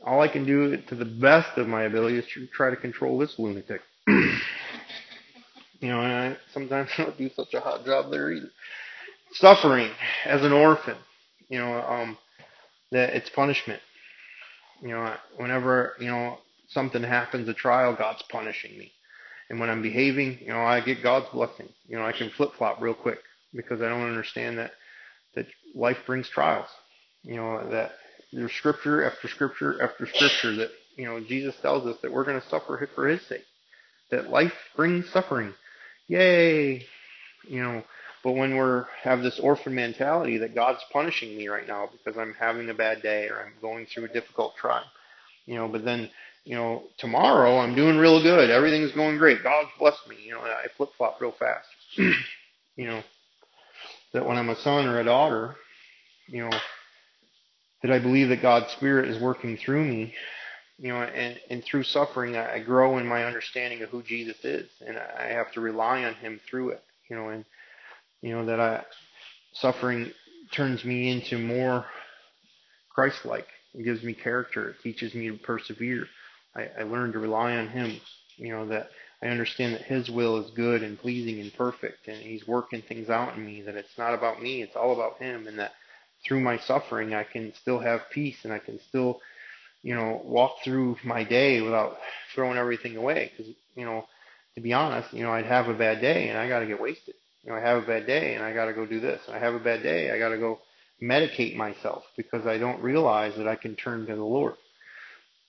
[0.05, 3.17] All I can do to the best of my ability is to try to control
[3.17, 3.81] this lunatic.
[4.07, 8.49] you know, and I sometimes I don't do such a hot job there either.
[9.33, 9.89] Suffering
[10.25, 10.97] as an orphan,
[11.49, 12.17] you know, um,
[12.91, 13.81] that it's punishment.
[14.81, 18.91] You know, whenever you know something happens, a trial, God's punishing me.
[19.53, 21.69] And when I'm behaving, you know, I get God's blessing.
[21.87, 23.19] You know, I can flip flop real quick
[23.53, 24.71] because I don't understand that
[25.35, 26.65] that life brings trials.
[27.21, 27.91] You know, that
[28.31, 32.41] there's scripture after scripture after scripture that, you know, Jesus tells us that we're going
[32.41, 33.45] to suffer for his sake.
[34.09, 35.53] That life brings suffering.
[36.07, 36.87] Yay!
[37.47, 37.83] You know,
[38.23, 42.33] but when we're have this orphan mentality that God's punishing me right now because I'm
[42.39, 44.85] having a bad day or I'm going through a difficult trial,
[45.45, 46.09] you know, but then,
[46.45, 48.49] you know, tomorrow I'm doing real good.
[48.49, 49.43] Everything's going great.
[49.43, 50.17] God's blessed me.
[50.25, 51.67] You know, I flip flop real fast.
[51.97, 53.01] you know,
[54.13, 55.55] that when I'm a son or a daughter,
[56.27, 56.57] you know,
[57.81, 60.13] that I believe that God's Spirit is working through me,
[60.77, 64.69] you know, and, and through suffering, I, grow in my understanding of who Jesus is,
[64.85, 67.45] and I have to rely on Him through it, you know, and
[68.21, 68.83] you know that I
[69.53, 70.11] suffering
[70.51, 71.85] turns me into more
[72.89, 73.47] Christ-like.
[73.73, 74.69] It gives me character.
[74.69, 76.05] It teaches me to persevere.
[76.55, 77.99] I, I learn to rely on Him.
[78.37, 78.89] You know that
[79.21, 83.09] I understand that His will is good and pleasing and perfect, and He's working things
[83.09, 83.61] out in me.
[83.61, 85.73] That it's not about me; it's all about Him, and that
[86.25, 89.19] through my suffering, I can still have peace and I can still,
[89.81, 91.97] you know, walk through my day without
[92.33, 93.31] throwing everything away.
[93.31, 94.05] Because, you know,
[94.55, 96.81] to be honest, you know, I'd have a bad day and I got to get
[96.81, 97.15] wasted.
[97.43, 99.21] You know, I have a bad day and I got to go do this.
[99.29, 100.59] I have a bad day, I got to go
[101.01, 104.55] medicate myself because I don't realize that I can turn to the Lord.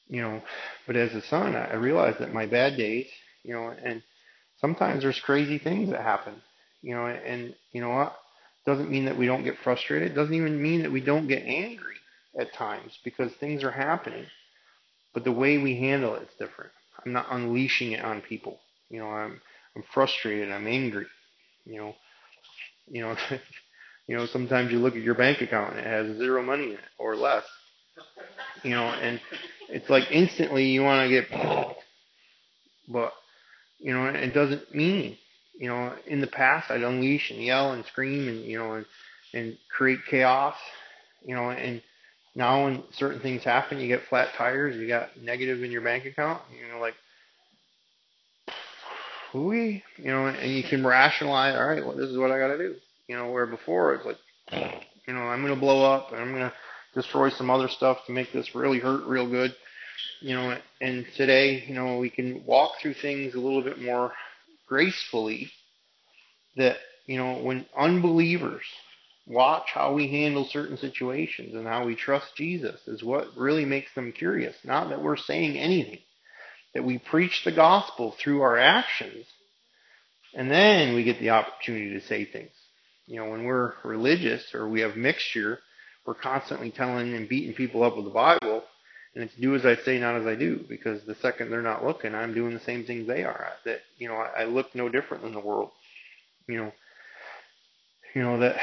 [0.09, 0.43] You know,
[0.87, 3.07] but as a son, I realize that my bad days,
[3.43, 4.03] you know, and
[4.61, 6.35] sometimes there's crazy things that happen,
[6.83, 8.17] you know, and you know what?
[8.67, 10.14] Doesn't mean that we don't get frustrated.
[10.14, 11.97] Doesn't even mean that we don't get angry
[12.38, 14.27] at times because things are happening.
[15.14, 16.73] But the way we handle it is different.
[17.05, 18.61] I'm not unleashing it on people.
[18.90, 19.40] You know, I'm
[19.77, 20.51] I'm frustrated.
[20.53, 21.07] I'm angry.
[21.67, 21.95] You know,
[22.88, 23.17] you know,
[24.07, 24.27] you know.
[24.27, 27.17] Sometimes you look at your bank account and it has zero money in it or
[27.17, 27.45] less.
[28.62, 29.21] You know, and
[29.68, 31.31] it's like instantly you want to get,
[32.88, 33.12] but
[33.79, 35.16] you know, it doesn't mean
[35.59, 38.87] you know, in the past, I'd unleash and yell and scream and you know and
[39.33, 40.57] and create chaos.
[41.24, 41.83] You know, and
[42.35, 46.05] now when certain things happen, you get flat tires, you got negative in your bank
[46.05, 46.42] account.
[46.53, 46.94] You know, like
[49.33, 51.57] we, you know, and you can rationalize.
[51.57, 52.74] All right, well, this is what I got to do.
[53.09, 54.18] You know, where before it's like,
[55.07, 56.53] you know, I'm gonna blow up and I'm gonna
[56.95, 59.55] destroy some other stuff to make this really hurt real good.
[60.21, 64.13] You know, and today, you know, we can walk through things a little bit more
[64.67, 65.51] gracefully
[66.57, 66.77] that,
[67.07, 68.63] you know, when unbelievers
[69.27, 73.93] watch how we handle certain situations and how we trust Jesus is what really makes
[73.95, 74.55] them curious.
[74.65, 76.01] Not that we're saying anything,
[76.75, 79.27] that we preach the gospel through our actions,
[80.35, 82.51] and then we get the opportunity to say things.
[83.07, 85.59] You know, when we're religious or we have mixture,
[86.07, 88.62] we're constantly telling and beating people up with the Bible,
[89.14, 90.64] and it's do as I say, not as I do.
[90.69, 93.49] Because the second they're not looking, I'm doing the same things they are.
[93.64, 95.71] That you know, I, I look no different than the world.
[96.47, 96.73] You know,
[98.14, 98.57] you know that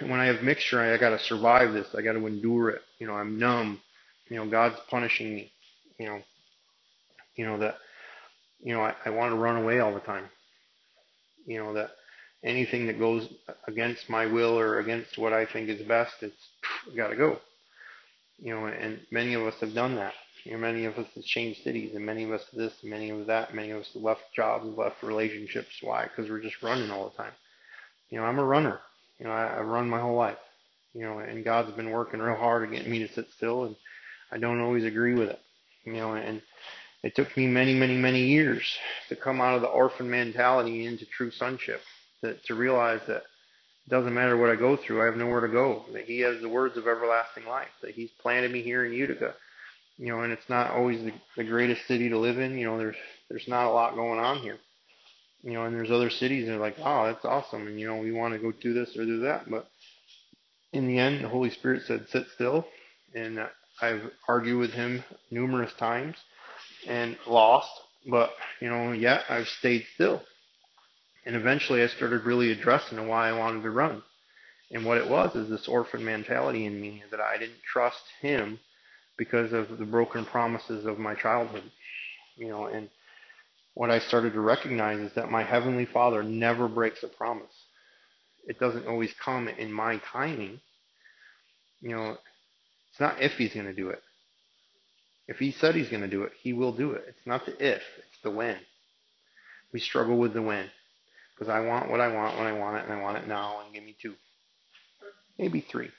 [0.00, 1.88] when I have mixture, I, I got to survive this.
[1.96, 2.82] I got to endure it.
[2.98, 3.80] You know, I'm numb.
[4.28, 5.52] You know, God's punishing me.
[5.98, 6.22] You know,
[7.34, 7.76] you know that.
[8.62, 10.24] You know, I, I want to run away all the time.
[11.46, 11.90] You know that
[12.46, 13.28] anything that goes
[13.66, 16.48] against my will or against what I think is best, it's
[16.96, 17.38] got to go.
[18.38, 20.14] You know, and many of us have done that.
[20.44, 23.10] You know, many of us have changed cities, and many of us this, and many
[23.10, 23.54] of that.
[23.54, 25.70] Many of us left jobs, left relationships.
[25.82, 26.04] Why?
[26.04, 27.32] Because we're just running all the time.
[28.10, 28.78] You know, I'm a runner.
[29.18, 30.38] You know, I, I run my whole life.
[30.94, 33.76] You know, and God's been working real hard to get me to sit still, and
[34.30, 35.40] I don't always agree with it.
[35.84, 36.40] You know, and
[37.02, 38.62] it took me many, many, many years
[39.08, 41.80] to come out of the orphan mentality into true sonship.
[42.22, 43.24] To, to realize that
[43.86, 45.84] it doesn't matter what I go through, I have nowhere to go.
[45.92, 47.68] That He has the words of everlasting life.
[47.82, 49.34] That He's planted me here in Utica.
[49.98, 52.58] You know, and it's not always the, the greatest city to live in.
[52.58, 52.96] You know, there's
[53.28, 54.58] there's not a lot going on here.
[55.42, 57.96] You know, and there's other cities that are like, oh, that's awesome, and you know,
[57.98, 59.48] we want to go do this or do that.
[59.48, 59.68] But
[60.72, 62.66] in the end, the Holy Spirit said, sit still,
[63.14, 63.38] and
[63.80, 66.16] I've argued with Him numerous times
[66.88, 67.70] and lost.
[68.08, 70.22] But you know, yet I've stayed still
[71.26, 74.02] and eventually I started really addressing why I wanted to run.
[74.70, 78.60] And what it was is this orphan mentality in me that I didn't trust him
[79.18, 81.64] because of the broken promises of my childhood.
[82.36, 82.88] You know, and
[83.74, 87.52] what I started to recognize is that my heavenly Father never breaks a promise.
[88.46, 90.60] It doesn't always come in my timing.
[91.80, 92.16] You know,
[92.90, 94.02] it's not if he's going to do it.
[95.28, 97.04] If he said he's going to do it, he will do it.
[97.08, 98.58] It's not the if, it's the when.
[99.72, 100.70] We struggle with the when.
[101.36, 103.60] Because I want what I want when I want it, and I want it now,
[103.64, 104.14] and give me two.
[105.38, 105.90] Maybe three.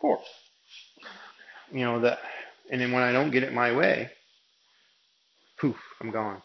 [0.00, 0.18] Four.
[1.72, 2.18] You know, that,
[2.70, 4.10] and then when I don't get it my way,
[5.60, 6.42] poof, I'm gone.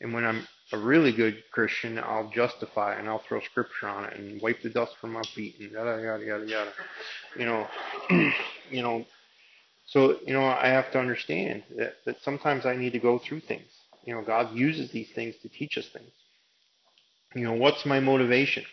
[0.00, 4.04] And when I'm a really good Christian, I'll justify it and I'll throw scripture on
[4.04, 6.72] it and wipe the dust from my feet and yada yada yada yada.
[7.38, 7.68] You know,
[8.70, 9.04] you know.
[9.86, 13.40] So you know, I have to understand that that sometimes I need to go through
[13.40, 13.70] things.
[14.04, 16.10] You know, God uses these things to teach us things.
[17.36, 18.64] You know, what's my motivation?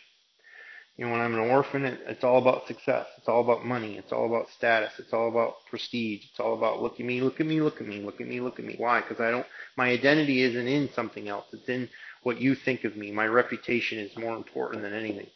[0.95, 3.07] You know, when I'm an orphan, it, it's all about success.
[3.17, 3.97] It's all about money.
[3.97, 4.93] It's all about status.
[4.99, 6.23] It's all about prestige.
[6.29, 8.39] It's all about look at me, look at me, look at me, look at me,
[8.39, 8.75] look at me.
[8.77, 9.01] Why?
[9.01, 9.45] Because I don't.
[9.75, 11.45] My identity isn't in something else.
[11.51, 11.89] It's in
[12.23, 13.11] what you think of me.
[13.11, 15.27] My reputation is more important than anything.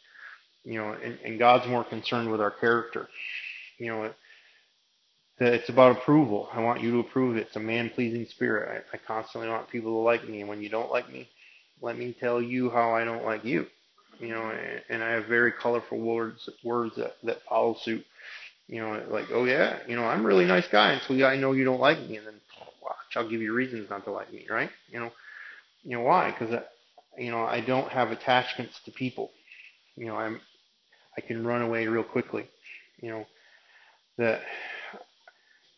[0.64, 3.08] You know, and, and God's more concerned with our character.
[3.78, 4.12] you know,
[5.40, 6.48] it's about approval.
[6.52, 7.46] I want you to approve it.
[7.48, 8.84] It's a man pleasing spirit.
[8.92, 10.40] I, I constantly want people to like me.
[10.40, 11.28] And when you don't like me,
[11.80, 13.66] let me tell you how I don't like you.
[14.20, 18.04] You know, and, and I have very colorful words words that, that follow suit.
[18.66, 21.52] You know, like, oh yeah, you know, I'm a really nice guy until I know
[21.52, 22.34] you don't like me, and then
[22.82, 24.70] watch, I'll give you reasons not to like me, right?
[24.90, 25.12] You know,
[25.84, 26.30] you know why?
[26.32, 26.62] Because uh,
[27.16, 29.30] you know I don't have attachments to people.
[29.96, 30.40] You know, I'm
[31.16, 32.46] I can run away real quickly.
[33.00, 33.26] You know,
[34.18, 34.42] that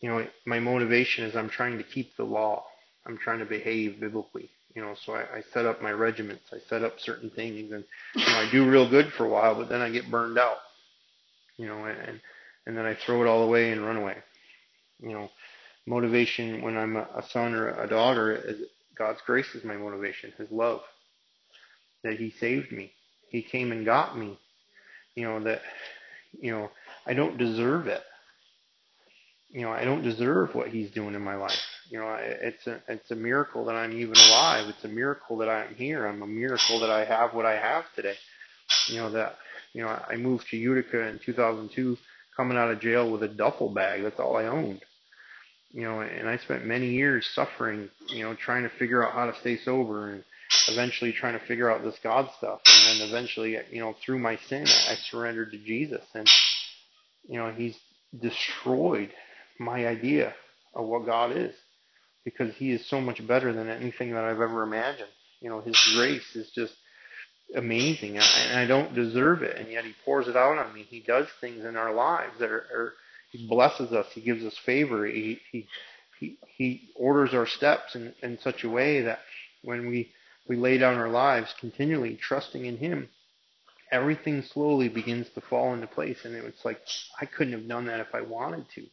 [0.01, 2.65] you know, my motivation is I'm trying to keep the law.
[3.05, 4.49] I'm trying to behave biblically.
[4.75, 6.43] You know, so I, I set up my regiments.
[6.53, 7.83] I set up certain things, and
[8.15, 10.57] you know, I do real good for a while, but then I get burned out.
[11.57, 12.21] You know, and
[12.65, 14.17] and then I throw it all away and run away.
[15.01, 15.29] You know,
[15.85, 18.61] motivation when I'm a, a son or a daughter is
[18.97, 20.33] God's grace is my motivation.
[20.37, 20.81] His love
[22.03, 22.91] that He saved me.
[23.29, 24.37] He came and got me.
[25.15, 25.61] You know that.
[26.39, 26.71] You know,
[27.05, 28.01] I don't deserve it
[29.51, 31.59] you know, I don't deserve what he's doing in my life.
[31.89, 34.67] You know, it's a it's a miracle that I'm even alive.
[34.69, 36.05] It's a miracle that I'm here.
[36.07, 38.15] I'm a miracle that I have what I have today.
[38.87, 39.35] You know that
[39.73, 41.97] you know I moved to Utica in 2002,
[42.37, 44.03] coming out of jail with a duffel bag.
[44.03, 44.81] That's all I owned.
[45.71, 47.89] You know, and I spent many years suffering.
[48.07, 50.23] You know, trying to figure out how to stay sober and
[50.69, 52.61] eventually trying to figure out this God stuff.
[52.65, 56.29] And then eventually, you know, through my sin, I surrendered to Jesus, and
[57.27, 57.77] you know, He's
[58.17, 59.11] destroyed
[59.61, 60.33] my idea
[60.73, 61.53] of what God is
[62.25, 65.09] because He is so much better than anything that I've ever imagined.
[65.39, 66.73] You know, His grace is just
[67.55, 70.83] amazing, and I don't deserve it, and yet He pours it out on me.
[70.83, 72.93] He does things in our lives that are, are
[73.31, 74.07] He blesses us.
[74.13, 75.05] He gives us favor.
[75.05, 75.67] He He
[76.19, 79.19] He, he orders our steps in, in such a way that
[79.63, 80.11] when we
[80.47, 83.09] we lay down our lives continually trusting in Him,
[83.91, 86.25] everything slowly begins to fall into place.
[86.25, 86.81] And it's like
[87.19, 88.85] I couldn't have done that if I wanted to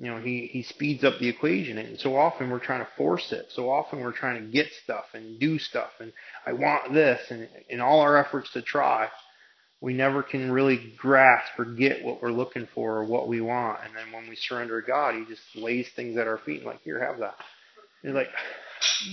[0.00, 1.76] you know, he, he speeds up the equation.
[1.76, 3.48] And so often we're trying to force it.
[3.50, 5.90] So often we're trying to get stuff and do stuff.
[6.00, 6.14] And
[6.46, 7.20] I want this.
[7.28, 9.08] And in all our efforts to try,
[9.82, 13.80] we never can really grasp or get what we're looking for or what we want.
[13.84, 16.66] And then when we surrender to God, He just lays things at our feet and
[16.66, 17.34] like, here, have that.
[18.02, 18.30] And you're like,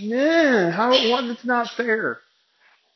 [0.01, 2.19] man, how, what, that's not fair.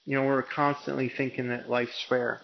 [0.05, 2.41] You know, we're constantly thinking that life's fair.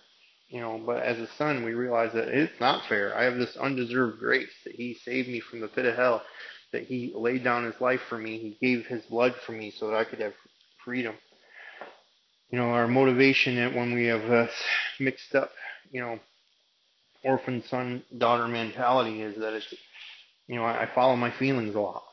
[0.49, 3.17] You know, but as a son, we realize that it's not fair.
[3.17, 6.21] I have this undeserved grace that He saved me from the pit of hell,
[6.71, 8.37] that He laid down His life for me.
[8.37, 10.33] He gave His blood for me so that I could have
[10.85, 11.15] freedom.
[12.49, 14.47] You know, our motivation when we have uh,
[15.01, 15.51] mixed up,
[15.91, 16.17] you know,
[17.23, 19.73] orphan son daughter mentality is that it's,
[20.47, 22.03] you know, I, I follow my feelings a lot.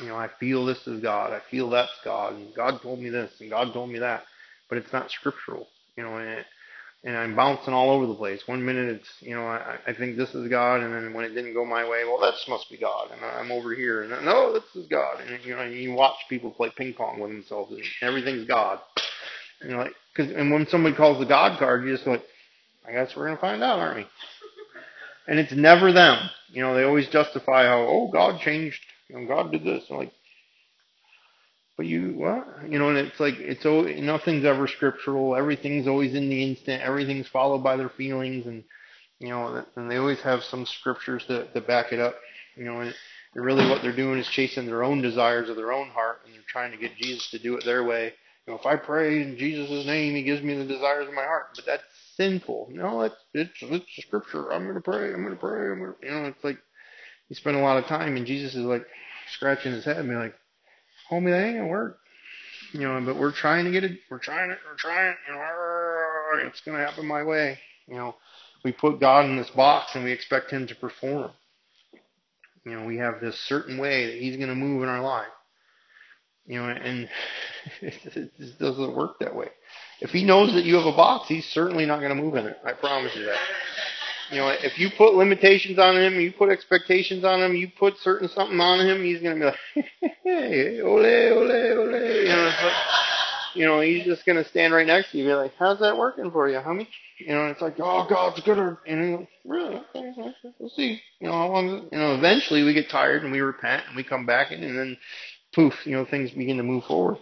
[0.00, 1.32] You know, I feel this is God.
[1.32, 2.34] I feel that's God.
[2.34, 4.24] And God told me this and God told me that.
[4.68, 5.68] But it's not scriptural.
[5.96, 6.46] You know, and it,
[7.04, 8.40] and I'm bouncing all over the place.
[8.48, 11.34] One minute it's, you know, I, I think this is God, and then when it
[11.34, 14.54] didn't go my way, well, this must be God, and I'm over here, and no,
[14.54, 17.82] this is God, and you know, you watch people play ping pong with themselves, and
[18.00, 18.80] everything's God.
[19.60, 22.24] And you're like, cause, and when somebody calls the God card, you just like,
[22.88, 24.06] I guess we're gonna find out, aren't we?
[25.28, 26.18] And it's never them.
[26.50, 29.84] You know, they always justify how, oh, God changed, you know, God did this.
[29.90, 30.12] I'm like,
[31.76, 32.46] but you what?
[32.68, 35.34] You know, and it's like it's nothing's ever scriptural.
[35.34, 36.82] Everything's always in the instant.
[36.82, 38.62] Everything's followed by their feelings, and
[39.18, 42.14] you know, and they always have some scriptures to, to back it up.
[42.56, 42.94] You know, and
[43.34, 46.42] really what they're doing is chasing their own desires of their own heart, and they're
[46.46, 48.12] trying to get Jesus to do it their way.
[48.46, 51.24] You know, if I pray in Jesus' name, He gives me the desires of my
[51.24, 51.48] heart.
[51.56, 51.82] But that's
[52.16, 52.68] sinful.
[52.70, 54.52] No, it's it's it's scripture.
[54.52, 55.12] I'm gonna pray.
[55.12, 55.72] I'm gonna pray.
[55.72, 56.58] I'm gonna, you know, it's like
[57.28, 58.86] you spend a lot of time, and Jesus is like
[59.32, 60.34] scratching his head and be like,
[61.10, 61.98] homie, that ain't gonna work.
[62.72, 63.98] You know, but we're trying to get it.
[64.10, 64.58] We're trying it.
[64.68, 65.16] We're trying it.
[65.28, 67.58] You know, it's gonna happen my way.
[67.86, 68.16] You know,
[68.64, 71.30] we put God in this box and we expect Him to perform.
[72.64, 75.28] You know, we have this certain way that He's gonna move in our life.
[76.46, 77.08] You know, and
[77.80, 79.48] it just doesn't work that way.
[80.00, 82.58] If He knows that you have a box, He's certainly not gonna move in it.
[82.64, 83.38] I promise you that.
[84.30, 87.98] You know, if you put limitations on him, you put expectations on him, you put
[87.98, 89.86] certain something on him, he's gonna be like,
[90.24, 92.22] hey, ole, ole, ole.
[92.22, 92.74] You know, like,
[93.54, 95.96] you know, he's just gonna stand right next to you, and be like, how's that
[95.96, 96.88] working for you, homie?
[97.18, 99.82] You know, it's like, oh, God's good, and you're like, really?
[99.94, 100.12] Okay,
[100.58, 101.00] we'll see.
[101.20, 101.88] You know, how long?
[101.92, 104.76] You know, eventually we get tired and we repent and we come back in, and
[104.76, 104.96] then,
[105.54, 107.18] poof, you know, things begin to move forward.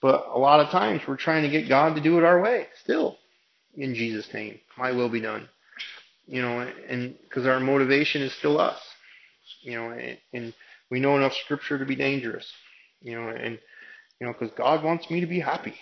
[0.00, 2.68] But a lot of times we're trying to get God to do it our way,
[2.82, 3.18] still,
[3.76, 4.60] in Jesus' name.
[4.78, 5.48] My will be done
[6.26, 8.80] you know, and because our motivation is still us,
[9.62, 10.54] you know, and, and
[10.90, 12.50] we know enough scripture to be dangerous,
[13.00, 13.58] you know, and
[14.20, 15.74] you know, because God wants me to be happy.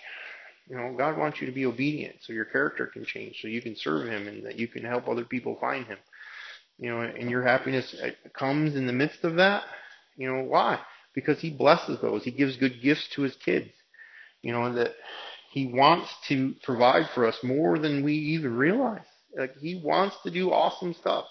[0.67, 3.61] You know, God wants you to be obedient so your character can change, so you
[3.61, 5.97] can serve Him and that you can help other people find Him.
[6.77, 9.63] You know, and your happiness uh, comes in the midst of that.
[10.17, 10.79] You know, why?
[11.13, 12.23] Because he blesses those.
[12.23, 13.69] He gives good gifts to his kids.
[14.41, 14.93] You know, that
[15.51, 19.05] he wants to provide for us more than we even realize.
[19.37, 21.25] Like he wants to do awesome stuff.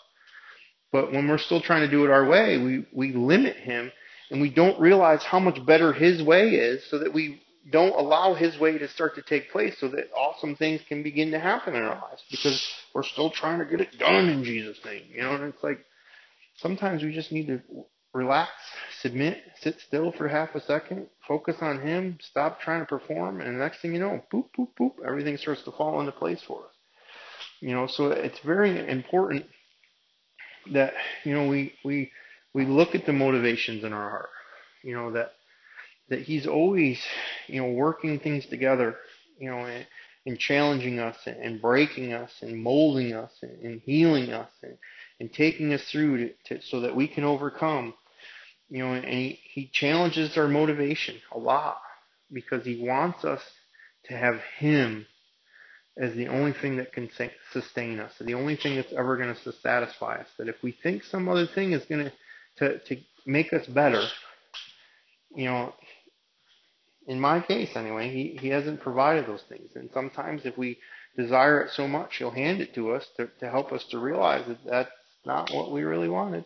[0.93, 3.91] But when we're still trying to do it our way, we, we limit him
[4.31, 8.35] and we don't realize how much better his way is so that we don't allow
[8.35, 11.75] his way to start to take place so that awesome things can begin to happen
[11.75, 15.03] in our lives because we're still trying to get it done in Jesus' name.
[15.13, 15.85] You know, and it's like
[16.57, 17.61] sometimes we just need to
[18.13, 18.51] relax,
[19.01, 23.57] submit, sit still for half a second, focus on him, stop trying to perform, and
[23.57, 26.61] the next thing you know, boop, boop, boop, everything starts to fall into place for
[26.61, 26.74] us.
[27.65, 29.47] You know, so it's very important
[30.75, 30.93] that,
[31.25, 32.13] you know, we, we,
[32.53, 34.29] we look at the motivations in our heart.
[34.83, 35.33] You know, that
[36.11, 37.01] that he's always,
[37.47, 38.97] you know, working things together,
[39.39, 39.87] you know, and,
[40.27, 44.77] and challenging us and, breaking us and molding us and, and healing us and,
[45.19, 47.95] and taking us through to, to, so that we can overcome.
[48.69, 51.79] You know, and he, he challenges our motivation a lot
[52.31, 53.41] because he wants us
[54.05, 55.07] to have him
[55.97, 57.09] as the only thing that can
[57.53, 60.29] sustain us, the only thing that's ever going to satisfy us.
[60.39, 62.11] That if we think some other thing is going
[62.59, 64.03] to to make us better,
[65.35, 65.75] you know,
[67.07, 69.71] in my case anyway, he, he hasn't provided those things.
[69.75, 70.79] And sometimes if we
[71.17, 74.47] desire it so much, he'll hand it to us to, to help us to realize
[74.47, 74.91] that that's
[75.25, 76.45] not what we really wanted.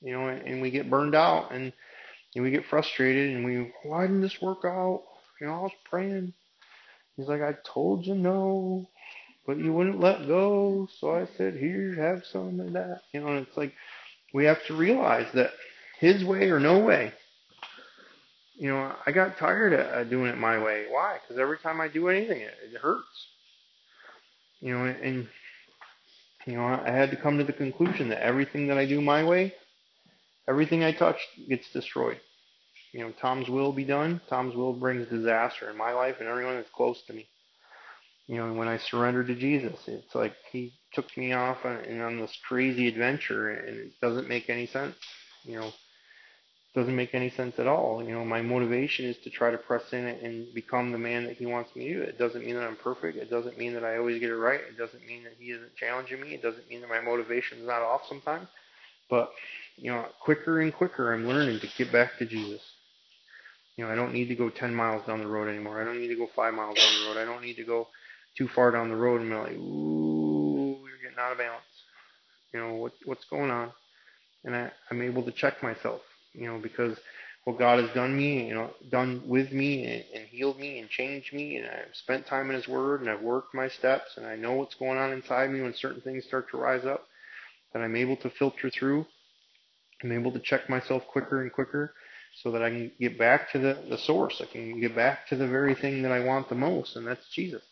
[0.00, 1.72] You know, and, and we get burned out and,
[2.34, 5.02] and we get frustrated and we, why didn't this work out?
[5.40, 6.34] You know, I was praying.
[7.16, 8.88] He's like, I told you no,
[9.46, 10.88] but you wouldn't let go.
[11.00, 13.02] So I said, here, have some of that.
[13.12, 13.72] You know, and it's like,
[14.32, 15.52] we have to realize that
[16.00, 17.12] his way or no way
[18.56, 20.86] you know, I got tired of doing it my way.
[20.88, 21.18] Why?
[21.20, 23.28] Because every time I do anything, it, it hurts.
[24.60, 25.28] You know, and
[26.46, 29.24] you know, I had to come to the conclusion that everything that I do my
[29.24, 29.54] way,
[30.48, 31.16] everything I touch
[31.48, 32.20] gets destroyed.
[32.94, 34.20] You know, Tom's will be done.
[34.28, 37.26] Tom's will brings disaster in my life and everyone that's close to me.
[38.28, 42.20] You know, when I surrendered to Jesus, it's like He took me off on, on
[42.20, 44.94] this crazy adventure, and it doesn't make any sense.
[45.42, 45.72] You know,
[46.76, 48.00] doesn't make any sense at all.
[48.00, 51.36] You know, my motivation is to try to press in and become the man that
[51.36, 52.02] he wants me to.
[52.02, 53.18] It doesn't mean that I'm perfect.
[53.18, 54.60] It doesn't mean that I always get it right.
[54.60, 56.34] It doesn't mean that he isn't challenging me.
[56.34, 58.46] It doesn't mean that my motivation is not off sometimes.
[59.10, 59.32] But,
[59.76, 62.62] you know, quicker and quicker I'm learning to get back to Jesus.
[63.76, 65.80] You know, I don't need to go 10 miles down the road anymore.
[65.80, 67.16] I don't need to go 5 miles down the road.
[67.18, 67.88] I don't need to go
[68.36, 71.62] too far down the road and be like, ooh, you're getting out of balance.
[72.52, 73.72] You know, what, what's going on?
[74.44, 76.00] And I, I'm able to check myself
[76.34, 76.98] you know, because
[77.44, 80.88] what God has done me, you know, done with me and, and healed me and
[80.88, 84.26] changed me, and I've spent time in His Word and I've worked my steps and
[84.26, 87.06] I know what's going on inside me when certain things start to rise up,
[87.72, 89.06] that I'm able to filter through.
[90.02, 91.94] I'm able to check myself quicker and quicker
[92.42, 94.40] so that I can get back to the, the source.
[94.40, 97.26] I can get back to the very thing that I want the most, and that's
[97.32, 97.62] Jesus.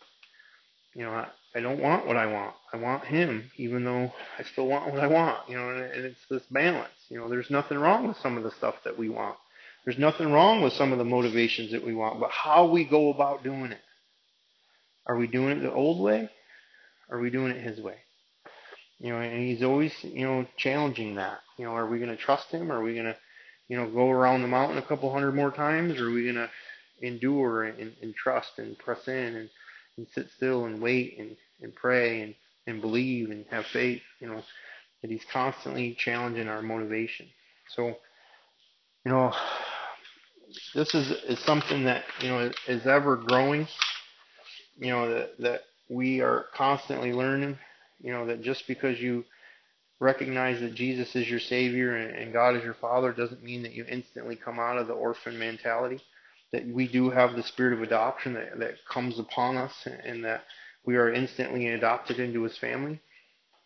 [0.94, 2.54] You know, I, I don't want what I want.
[2.72, 5.48] I want him, even though I still want what I want.
[5.48, 6.92] You know, and, and it's this balance.
[7.08, 9.36] You know, there's nothing wrong with some of the stuff that we want.
[9.84, 13.12] There's nothing wrong with some of the motivations that we want, but how we go
[13.12, 13.80] about doing it.
[15.06, 16.30] Are we doing it the old way?
[17.10, 17.96] Are we doing it his way?
[19.00, 21.40] You know, and he's always, you know, challenging that.
[21.58, 22.70] You know, are we going to trust him?
[22.70, 23.16] Are we going to,
[23.68, 26.00] you know, go around the mountain a couple hundred more times?
[26.00, 26.50] Or are we to
[27.00, 29.50] endure and, and trust and press in and
[29.96, 32.34] and sit still and wait and, and pray and,
[32.66, 34.42] and believe and have faith, you know,
[35.02, 37.26] that he's constantly challenging our motivation.
[37.74, 37.88] So,
[39.04, 39.32] you know,
[40.74, 43.66] this is, is something that, you know, is ever growing,
[44.78, 47.58] you know, that, that we are constantly learning,
[48.00, 49.24] you know, that just because you
[50.02, 53.72] recognize that Jesus is your Savior and, and God is your Father doesn't mean that
[53.72, 56.00] you instantly come out of the orphan mentality
[56.52, 59.72] that we do have the spirit of adoption that, that comes upon us
[60.04, 60.42] and that
[60.84, 63.00] we are instantly adopted into his family.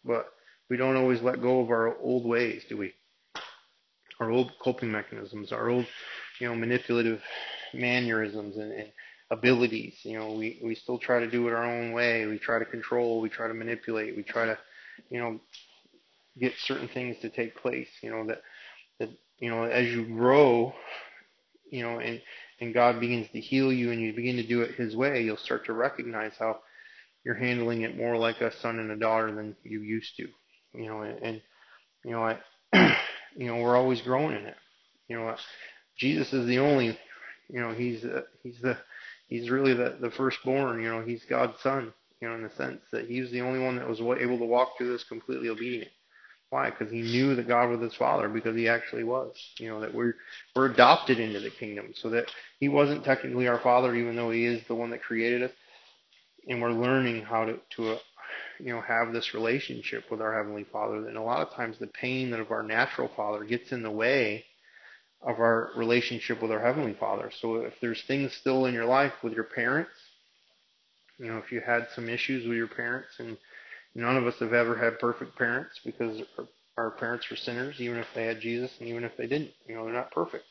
[0.05, 0.27] But
[0.71, 2.93] we don't always let go of our old ways, do we?
[4.21, 5.87] Our old coping mechanisms, our old,
[6.41, 7.21] you know, manipulative
[7.75, 8.93] mannerisms and, and
[9.31, 9.99] abilities.
[10.05, 12.27] You know, we, we still try to do it our own way.
[12.27, 13.21] We try to control.
[13.21, 14.17] We try to manipulate.
[14.17, 14.59] We try to,
[15.11, 15.41] you know,
[16.39, 17.89] get certain things to take place.
[18.03, 18.43] You know that
[19.01, 20.75] that you know as you grow,
[21.71, 22.21] you know, and
[22.61, 25.37] and God begins to heal you and you begin to do it His way, you'll
[25.37, 26.61] start to recognize how
[27.25, 30.29] you're handling it more like a son and a daughter than you used to.
[30.75, 31.43] You know, and, and
[32.05, 32.39] you know, I,
[33.37, 34.57] you know, we're always growing in it.
[35.09, 35.37] You know,
[35.99, 36.99] Jesus is the only,
[37.49, 38.77] you know, he's uh, he's the
[39.29, 40.83] he's really the the firstborn.
[40.83, 41.93] You know, he's God's son.
[42.21, 44.79] You know, in the sense that he's the only one that was able to walk
[44.79, 45.91] through this completely obedient.
[46.51, 46.71] Why?
[46.71, 49.35] Because he knew that God was his father because he actually was.
[49.59, 50.15] You know, that we're
[50.55, 51.93] we're adopted into the kingdom.
[51.95, 52.31] So that
[52.61, 55.51] he wasn't technically our father even though he is the one that created us.
[56.49, 57.99] And we're learning how to, to uh,
[58.61, 61.09] you know, have this relationship with our Heavenly Father.
[61.09, 64.45] And a lot of times the pain of our natural father gets in the way
[65.23, 67.31] of our relationship with our Heavenly Father.
[67.41, 69.91] So if there's things still in your life with your parents,
[71.19, 73.37] you know, if you had some issues with your parents, and
[73.97, 77.97] none of us have ever had perfect parents because our, our parents were sinners, even
[77.97, 79.53] if they had Jesus and even if they didn't.
[79.67, 80.45] You know, they're not perfect.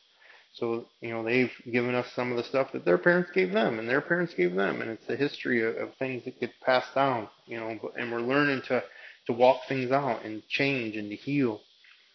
[0.54, 3.78] So, you know, they've given us some of the stuff that their parents gave them
[3.78, 4.82] and their parents gave them.
[4.82, 8.20] And it's the history of, of things that get passed down, you know, and we're
[8.20, 8.82] learning to,
[9.26, 11.60] to walk things out and change and to heal.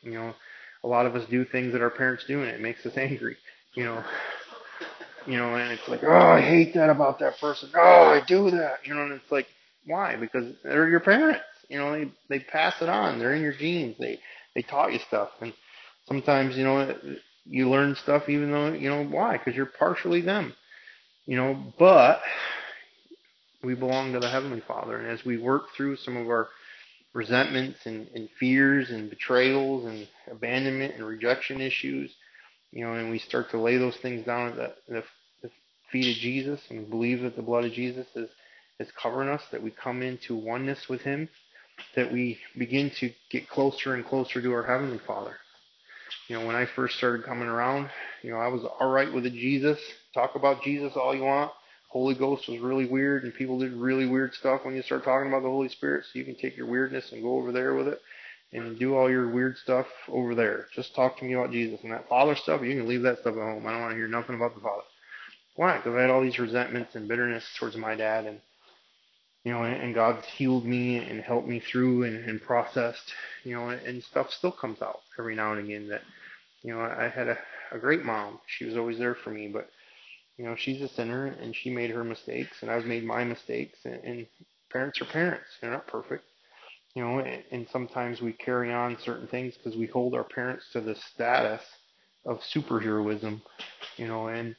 [0.01, 0.33] You know,
[0.83, 3.37] a lot of us do things that our parents do and it makes us angry,
[3.73, 4.03] you know.
[5.27, 7.69] You know, and it's like, oh, I hate that about that person.
[7.75, 8.79] Oh, I do that.
[8.85, 9.45] You know, and it's like,
[9.85, 10.15] why?
[10.15, 11.41] Because they're your parents.
[11.69, 13.19] You know, they they pass it on.
[13.19, 13.97] They're in your genes.
[13.99, 14.19] They
[14.55, 15.53] they taught you stuff, and
[16.07, 16.95] sometimes you know
[17.45, 19.37] you learn stuff even though you know why?
[19.37, 20.53] Because you're partially them.
[21.25, 22.21] You know, but
[23.63, 26.49] we belong to the Heavenly Father, and as we work through some of our
[27.13, 32.13] resentments and, and fears and betrayals and abandonment and rejection issues,
[32.71, 35.03] you know, and we start to lay those things down at the, the,
[35.43, 35.49] the
[35.91, 38.29] feet of Jesus and believe that the blood of Jesus is,
[38.81, 41.29] is covering us, that we come into oneness with Him,
[41.95, 45.35] that we begin to get closer and closer to our Heavenly Father.
[46.27, 47.89] You know, when I first started coming around,
[48.21, 49.79] you know, I was alright with a Jesus.
[50.13, 51.51] Talk about Jesus all you want.
[51.89, 55.27] Holy Ghost was really weird, and people did really weird stuff when you start talking
[55.27, 56.05] about the Holy Spirit.
[56.05, 58.01] So you can take your weirdness and go over there with it
[58.53, 60.67] and do all your weird stuff over there.
[60.73, 61.79] Just talk to me about Jesus.
[61.83, 63.65] And that Father stuff, you can leave that stuff at home.
[63.65, 64.83] I don't want to hear nothing about the Father.
[65.55, 65.77] Why?
[65.77, 68.39] Because I had all these resentments and bitterness towards my dad, and
[69.43, 73.13] you know, and God's healed me and helped me through and, and processed,
[73.43, 76.01] you know, and stuff still comes out every now and again that,
[76.61, 77.37] you know, I had a,
[77.71, 78.39] a great mom.
[78.45, 79.69] She was always there for me, but
[80.37, 83.79] you know, she's a sinner and she made her mistakes and I've made my mistakes
[83.85, 84.27] and, and
[84.71, 85.47] parents are parents.
[85.59, 86.23] They're not perfect.
[86.95, 90.65] You know, and, and sometimes we carry on certain things because we hold our parents
[90.73, 91.61] to the status
[92.25, 93.41] of superheroism,
[93.97, 94.55] you know, and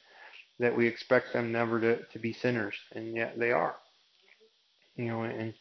[0.59, 3.75] that we expect them never to, to be sinners, and yet they are.
[4.95, 5.53] You know, and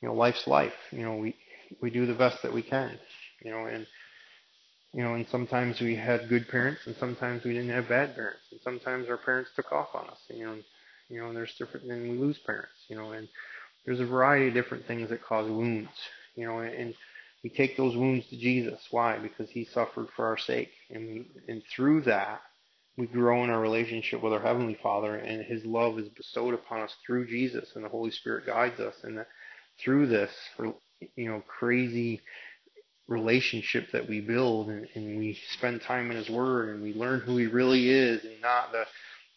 [0.00, 0.74] you know, life's life.
[0.92, 1.36] You know, we
[1.82, 2.98] we do the best that we can.
[3.44, 3.86] You know, and
[4.92, 8.42] you know, and sometimes we had good parents, and sometimes we didn't have bad parents,
[8.50, 10.20] and sometimes our parents took off on us.
[10.28, 10.64] You know, and,
[11.08, 12.72] you know, and there's different, and we lose parents.
[12.88, 13.28] You know, and
[13.84, 15.90] there's a variety of different things that cause wounds.
[16.36, 16.94] You know, and
[17.42, 18.80] we take those wounds to Jesus.
[18.90, 19.18] Why?
[19.18, 22.40] Because He suffered for our sake, and we, and through that
[22.98, 26.80] we grow in our relationship with our heavenly Father, and His love is bestowed upon
[26.80, 29.28] us through Jesus, and the Holy Spirit guides us, and that
[29.82, 30.32] through this,
[31.14, 32.20] you know, crazy
[33.06, 37.20] relationship that we build and, and we spend time in His Word and we learn
[37.20, 38.84] who He really is and not the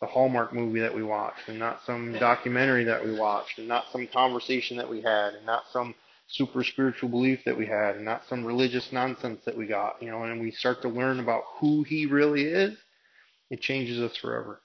[0.02, 3.86] the Hallmark movie that we watched and not some documentary that we watched and not
[3.92, 5.94] some conversation that we had and not some
[6.28, 10.10] super spiritual belief that we had and not some religious nonsense that we got, you
[10.10, 12.76] know, and we start to learn about who he really is,
[13.52, 14.62] it changes us forever.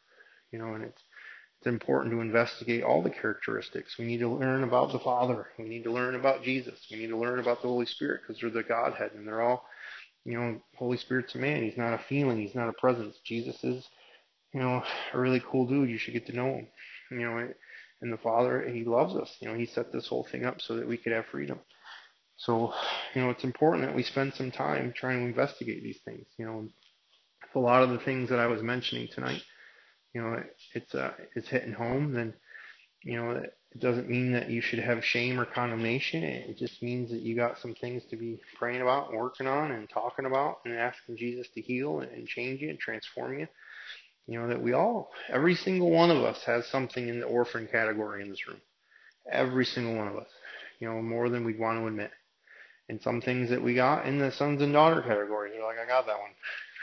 [0.51, 1.03] You know, and it's
[1.61, 3.97] it's important to investigate all the characteristics.
[3.99, 5.49] We need to learn about the Father.
[5.59, 6.79] We need to learn about Jesus.
[6.91, 9.67] We need to learn about the Holy Spirit because they're the Godhead and they're all,
[10.25, 11.63] you know, Holy Spirit's a man.
[11.63, 12.39] He's not a feeling.
[12.39, 13.17] He's not a presence.
[13.25, 13.89] Jesus is,
[14.53, 14.83] you know,
[15.13, 15.91] a really cool dude.
[15.91, 16.69] You should get to know him.
[17.11, 17.49] You know,
[18.03, 19.35] and the Father, and He loves us.
[19.41, 21.59] You know, He set this whole thing up so that we could have freedom.
[22.37, 22.75] So,
[23.15, 26.27] you know, it's important that we spend some time trying to investigate these things.
[26.39, 26.69] You know,
[27.57, 29.43] a lot of the things that I was mentioning tonight
[30.17, 30.43] you know,
[30.73, 32.33] it's uh, it's hitting home, then
[33.03, 36.23] you know it doesn't mean that you should have shame or condemnation.
[36.23, 39.91] It just means that you got some things to be praying about, working on, and
[39.91, 43.47] talking about, and asking Jesus to heal and change you and transform you.
[44.27, 47.69] You know that we all, every single one of us, has something in the orphan
[47.71, 48.63] category in this room.
[49.31, 50.31] Every single one of us.
[50.81, 52.11] You know, more than we'd want to admit.
[52.89, 55.51] And some things that we got in the sons and daughter category.
[55.55, 56.31] You're like, I got that one.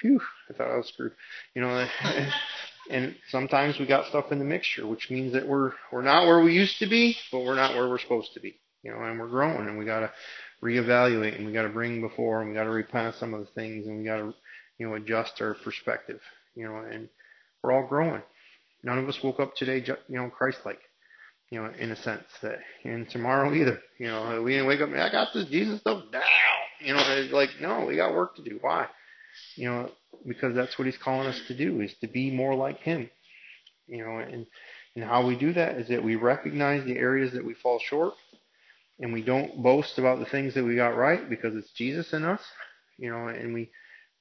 [0.04, 1.14] Phew, I thought I was screwed.
[1.56, 1.88] You know,
[2.90, 6.42] and sometimes we got stuff in the mixture, which means that we're we're not where
[6.42, 8.60] we used to be, but we're not where we're supposed to be.
[8.84, 10.12] You know, and we're growing, and we got to
[10.62, 13.52] reevaluate, and we got to bring before, and we got to repent some of the
[13.54, 14.34] things, and we got to
[14.78, 16.20] you know adjust our perspective.
[16.54, 17.08] You know, and
[17.64, 18.22] we're all growing.
[18.84, 20.82] None of us woke up today, you know, Christ-like.
[21.50, 23.80] You know, in a sense that, and tomorrow either.
[24.00, 24.90] You know, we didn't wake up.
[24.90, 26.24] I got this Jesus stuff down.
[26.82, 28.58] You know, like no, we got work to do.
[28.60, 28.88] Why?
[29.56, 29.92] You know,
[30.28, 33.10] because that's what he's calling us to do is to be more like him.
[33.88, 34.46] You know, and
[34.96, 38.14] and how we do that is that we recognize the areas that we fall short
[39.00, 42.24] and we don't boast about the things that we got right because it's Jesus in
[42.24, 42.42] us,
[42.98, 43.70] you know, and we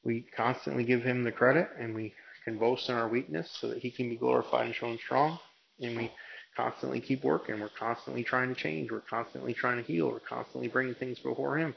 [0.05, 3.79] we constantly give him the credit and we can boast in our weakness so that
[3.79, 5.39] he can be glorified and shown strong.
[5.81, 6.11] And we
[6.57, 7.61] constantly keep working.
[7.61, 8.91] We're constantly trying to change.
[8.91, 10.09] We're constantly trying to heal.
[10.09, 11.75] We're constantly bringing things before him,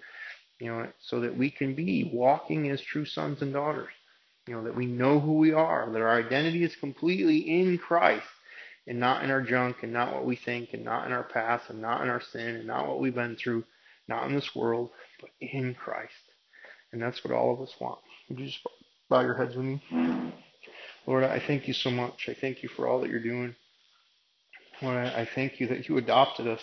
[0.60, 3.92] you know, so that we can be walking as true sons and daughters.
[4.48, 8.28] You know, that we know who we are, that our identity is completely in Christ
[8.88, 11.70] and not in our junk and not what we think and not in our past
[11.70, 13.64] and not in our sin and not what we've been through,
[14.08, 16.14] not in this world, but in Christ.
[16.92, 18.00] And that's what all of us want.
[18.30, 18.60] Would you just
[19.10, 19.82] bow your heads with me?
[21.08, 22.30] Lord, I thank you so much.
[22.30, 23.56] I thank you for all that you're doing.
[24.82, 26.62] Lord, I thank you that you adopted us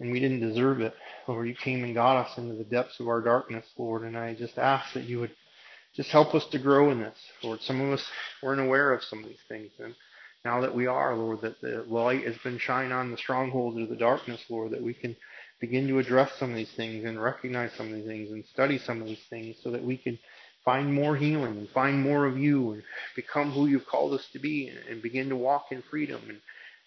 [0.00, 0.94] and we didn't deserve it.
[1.26, 4.34] Lord, you came and got us into the depths of our darkness, Lord, and I
[4.34, 5.32] just ask that you would
[5.94, 7.16] just help us to grow in this.
[7.42, 8.04] Lord, some of us
[8.42, 9.70] weren't aware of some of these things.
[9.78, 9.94] And
[10.44, 13.88] now that we are, Lord, that the light has been shined on the strongholds of
[13.88, 15.16] the darkness, Lord, that we can
[15.60, 18.78] begin to address some of these things and recognize some of these things and study
[18.78, 20.18] some of these things so that we can
[20.64, 22.82] find more healing and find more of you and
[23.14, 26.40] become who you've called us to be and, and begin to walk in freedom and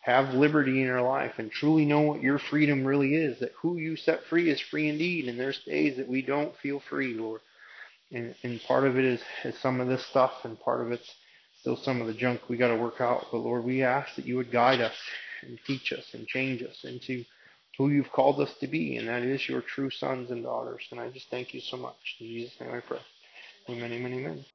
[0.08, 3.78] have liberty in our life and truly know what your freedom really is, that who
[3.78, 5.28] you set free is free indeed.
[5.28, 7.41] And there's days that we don't feel free, Lord.
[8.12, 11.14] And, and part of it is, is some of this stuff and part of it's
[11.60, 13.28] still some of the junk we got to work out.
[13.32, 14.95] But Lord, we ask that you would guide us
[15.43, 17.26] and teach us and change us into
[17.78, 20.88] who you've called us to be, and that is your true sons and daughters.
[20.91, 22.18] And I just thank you so much.
[22.22, 22.99] In Jesus' name I pray.
[23.70, 24.45] Amen, amen, amen.